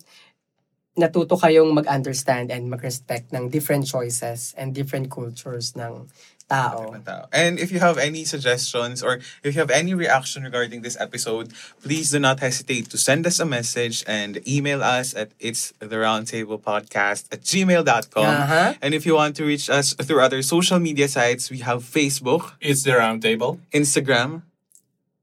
natuto 0.96 1.36
kayong 1.38 1.76
mag-understand 1.76 2.50
and 2.50 2.68
mag-respect 2.72 3.32
ng 3.32 3.48
different 3.48 3.86
choices 3.86 4.56
and 4.56 4.74
different 4.74 5.12
cultures 5.12 5.76
ng 5.76 6.08
tao. 6.48 6.94
And 7.32 7.58
if 7.58 7.72
you 7.72 7.80
have 7.80 7.98
any 7.98 8.24
suggestions 8.24 9.02
or 9.02 9.18
if 9.42 9.54
you 9.54 9.60
have 9.60 9.70
any 9.70 9.94
reaction 9.94 10.44
regarding 10.44 10.82
this 10.82 10.96
episode, 10.98 11.52
please 11.82 12.10
do 12.10 12.18
not 12.18 12.40
hesitate 12.40 12.88
to 12.90 12.98
send 12.98 13.26
us 13.26 13.40
a 13.40 13.46
message 13.46 14.04
and 14.06 14.40
email 14.46 14.82
us 14.82 15.14
at 15.14 15.30
it's 15.40 15.72
the 15.78 15.96
roundtable 15.96 16.60
podcast 16.60 17.26
at 17.32 17.42
gmail.com. 17.42 18.24
Uh-huh. 18.24 18.74
And 18.80 18.94
if 18.94 19.04
you 19.04 19.14
want 19.14 19.36
to 19.36 19.44
reach 19.44 19.68
us 19.68 19.94
through 19.94 20.20
other 20.20 20.42
social 20.42 20.78
media 20.78 21.08
sites, 21.08 21.50
we 21.50 21.58
have 21.58 21.82
Facebook, 21.82 22.54
It's 22.60 22.82
the 22.84 22.96
round 22.96 23.22
table. 23.22 23.60
Instagram. 23.72 24.42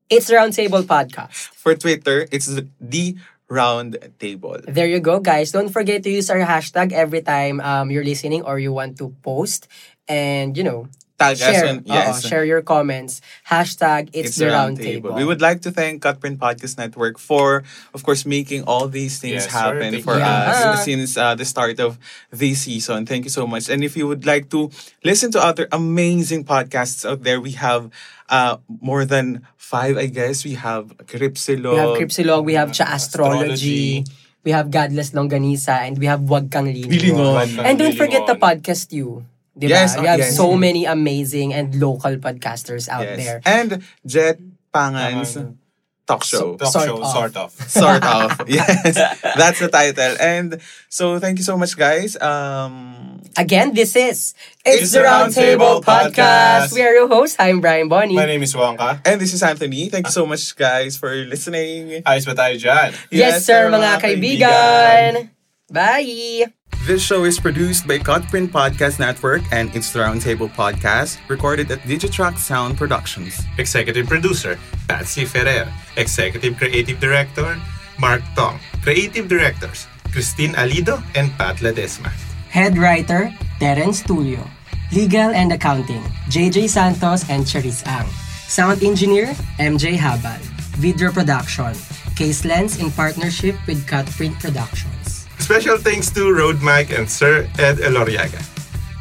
It's 0.10 0.30
Roundtable 0.30 0.84
Podcast. 0.84 1.50
For 1.58 1.74
Twitter, 1.74 2.28
it's 2.30 2.46
the, 2.46 2.68
the 2.80 3.16
round 3.54 4.02
table. 4.18 4.58
There 4.66 4.90
you 4.90 5.00
go, 5.00 5.22
guys. 5.22 5.54
Don't 5.54 5.70
forget 5.70 6.02
to 6.04 6.10
use 6.10 6.34
our 6.34 6.42
hashtag 6.42 6.92
every 6.92 7.22
time 7.22 7.62
um, 7.62 7.92
you're 7.94 8.04
listening 8.04 8.42
or 8.42 8.58
you 8.58 8.74
want 8.74 8.98
to 8.98 9.14
post. 9.22 9.70
And, 10.10 10.58
you 10.58 10.66
know, 10.66 10.90
Tag 11.24 11.32
us 11.34 11.40
share, 11.40 11.68
on- 11.72 11.82
yes. 11.86 12.26
oo, 12.26 12.28
share 12.28 12.46
your 12.46 12.62
comments. 12.62 13.22
Hashtag 13.48 14.10
It's, 14.14 14.36
the 14.36 14.48
Round 14.48 14.76
Table. 14.78 15.14
We 15.16 15.24
would 15.24 15.42
like 15.42 15.62
to 15.64 15.72
thank 15.72 16.04
Cutprint 16.04 16.38
Podcast 16.38 16.78
Network 16.78 17.18
for, 17.18 17.64
of 17.94 18.04
course, 18.04 18.26
making 18.28 18.64
all 18.68 18.88
these 18.88 19.20
things 19.20 19.46
Yes, 19.46 19.52
happen 19.52 19.92
Thank 19.98 20.04
for 20.04 20.16
you. 20.16 20.22
us 20.24 20.60
Yeah. 20.60 20.76
since 20.84 21.18
uh, 21.18 21.36
the 21.36 21.46
start 21.46 21.80
of 21.80 21.98
this 22.32 22.62
season. 22.68 23.06
Thank 23.06 23.24
you 23.26 23.34
so 23.34 23.48
much. 23.48 23.70
And 23.70 23.84
if 23.84 23.96
you 23.96 24.08
would 24.08 24.26
like 24.26 24.50
to 24.52 24.70
listen 25.04 25.32
to 25.34 25.40
other 25.42 25.68
amazing 25.72 26.46
podcasts 26.46 27.08
out 27.08 27.24
there, 27.24 27.40
we 27.42 27.52
have 27.58 27.90
uh, 28.30 28.58
more 28.82 29.06
than 29.06 29.46
five, 29.58 29.98
I 29.98 30.08
guess. 30.08 30.44
We 30.44 30.56
have 30.56 30.96
Cripsilog. 31.06 31.74
We 31.74 31.78
have 31.80 31.98
Cripsilog, 32.00 32.42
we 32.46 32.54
have 32.56 32.72
Cha 32.74 32.86
Astrology. 32.94 34.02
Astrology, 34.04 34.06
we 34.44 34.52
have 34.52 34.72
Godless 34.72 35.12
Longanisa, 35.12 35.88
and 35.88 35.98
we 35.98 36.06
have 36.08 36.22
Wag 36.28 36.52
Kang 36.52 36.66
Lilingon. 36.68 37.00
Lilingon. 37.00 37.64
And 37.64 37.80
don't 37.80 37.96
forget 37.96 38.26
the 38.28 38.36
podcast 38.36 38.92
you. 38.92 39.26
Diba? 39.54 39.70
Yes, 39.70 39.94
we 40.00 40.08
have 40.10 40.18
yes. 40.20 40.36
so 40.36 40.58
many 40.58 40.86
amazing 40.86 41.54
and 41.54 41.76
local 41.78 42.18
podcasters 42.18 42.90
out 42.90 43.06
Yes. 43.06 43.18
there. 43.22 43.38
And 43.46 43.84
Jet 44.02 44.42
Pangan's 44.74 45.38
Pangan. 45.38 45.62
talk 46.10 46.24
show. 46.26 46.58
Talk 46.58 46.74
Sort 46.74 46.86
show, 46.90 46.98
of. 47.00 47.08
sort 47.14 47.34
of. 47.38 47.50
sort 47.70 48.04
of. 48.04 48.28
Yes. 48.50 48.98
That's 49.22 49.60
the 49.62 49.70
title. 49.70 50.18
And 50.20 50.58
so 50.90 51.20
thank 51.22 51.38
you 51.38 51.46
so 51.46 51.54
much, 51.56 51.78
guys. 51.78 52.18
Um, 52.18 53.22
Again, 53.38 53.74
this 53.74 53.96
is 53.96 54.34
It's 54.66 54.92
the 54.94 55.02
Round 55.06 55.34
Table 55.34 55.82
Podcast. 55.82 56.74
We 56.74 56.82
are 56.82 56.94
your 56.94 57.08
hosts. 57.08 57.38
I'm 57.40 57.62
Brian 57.62 57.90
Bonnie. 57.90 58.14
My 58.18 58.26
name 58.26 58.42
is 58.44 58.54
Wonka. 58.54 59.02
and 59.06 59.22
this 59.22 59.34
is 59.34 59.42
Anthony. 59.42 59.90
Thank 59.90 60.06
you 60.10 60.14
so 60.14 60.26
much, 60.26 60.54
guys, 60.58 60.98
for 60.98 61.10
listening. 61.26 62.02
Ayos 62.06 62.26
ba 62.30 62.34
tayo 62.38 62.58
dyan? 62.62 62.94
yes, 63.10 63.42
sir, 63.46 63.70
mga 63.74 64.02
kaibigan. 64.02 65.33
Bye! 65.74 66.54
This 66.86 67.02
show 67.02 67.26
is 67.26 67.40
produced 67.42 67.90
by 67.90 67.98
Cutprint 67.98 68.54
Podcast 68.54 69.02
Network 69.02 69.42
and 69.50 69.74
It's 69.74 69.90
Roundtable 69.98 70.46
Podcast, 70.54 71.18
recorded 71.28 71.72
at 71.74 71.82
Digitrack 71.90 72.38
Sound 72.38 72.78
Productions. 72.78 73.42
Executive 73.58 74.06
Producer, 74.06 74.60
Patsy 74.88 75.26
Ferrer. 75.26 75.66
Executive 75.98 76.58
Creative 76.62 77.00
Director, 77.00 77.58
Mark 77.98 78.22
Tong. 78.36 78.60
Creative 78.84 79.28
Directors, 79.28 79.88
Christine 80.14 80.54
Alido 80.54 81.02
and 81.18 81.34
Pat 81.42 81.58
Ledesma. 81.58 82.14
Head 82.54 82.78
writer, 82.78 83.34
Terence 83.58 84.04
Tulio. 84.04 84.46
Legal 84.94 85.34
and 85.34 85.58
Accounting, 85.58 86.06
JJ 86.30 86.70
Santos 86.70 87.26
and 87.34 87.50
Cherise 87.50 87.82
Ang. 87.90 88.06
Sound 88.46 88.84
engineer, 88.84 89.34
MJ 89.58 89.98
Habal. 89.98 90.38
Video 90.78 91.10
production, 91.10 91.74
Case 92.14 92.46
Lens 92.46 92.78
in 92.78 92.92
partnership 92.92 93.58
with 93.66 93.88
Cutprint 93.90 94.38
Productions. 94.38 95.03
Special 95.44 95.78
thanks 95.78 96.10
to 96.12 96.32
Road 96.32 96.62
Mike 96.62 96.92
and 96.92 97.04
Sir 97.04 97.44
Ed 97.60 97.84
Eloriaga. 97.84 98.40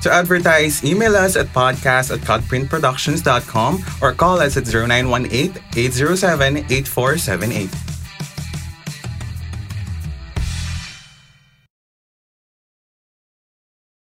To 0.02 0.10
advertise, 0.10 0.82
email 0.82 1.14
us 1.14 1.36
at 1.36 1.46
podcast 1.54 2.10
at 2.10 2.18
cutprintproductions.com 2.26 3.84
or 4.02 4.12
call 4.12 4.40
us 4.40 4.56
at 4.56 4.66
0918 4.66 5.54
807 5.76 6.56
8478. 6.66 7.91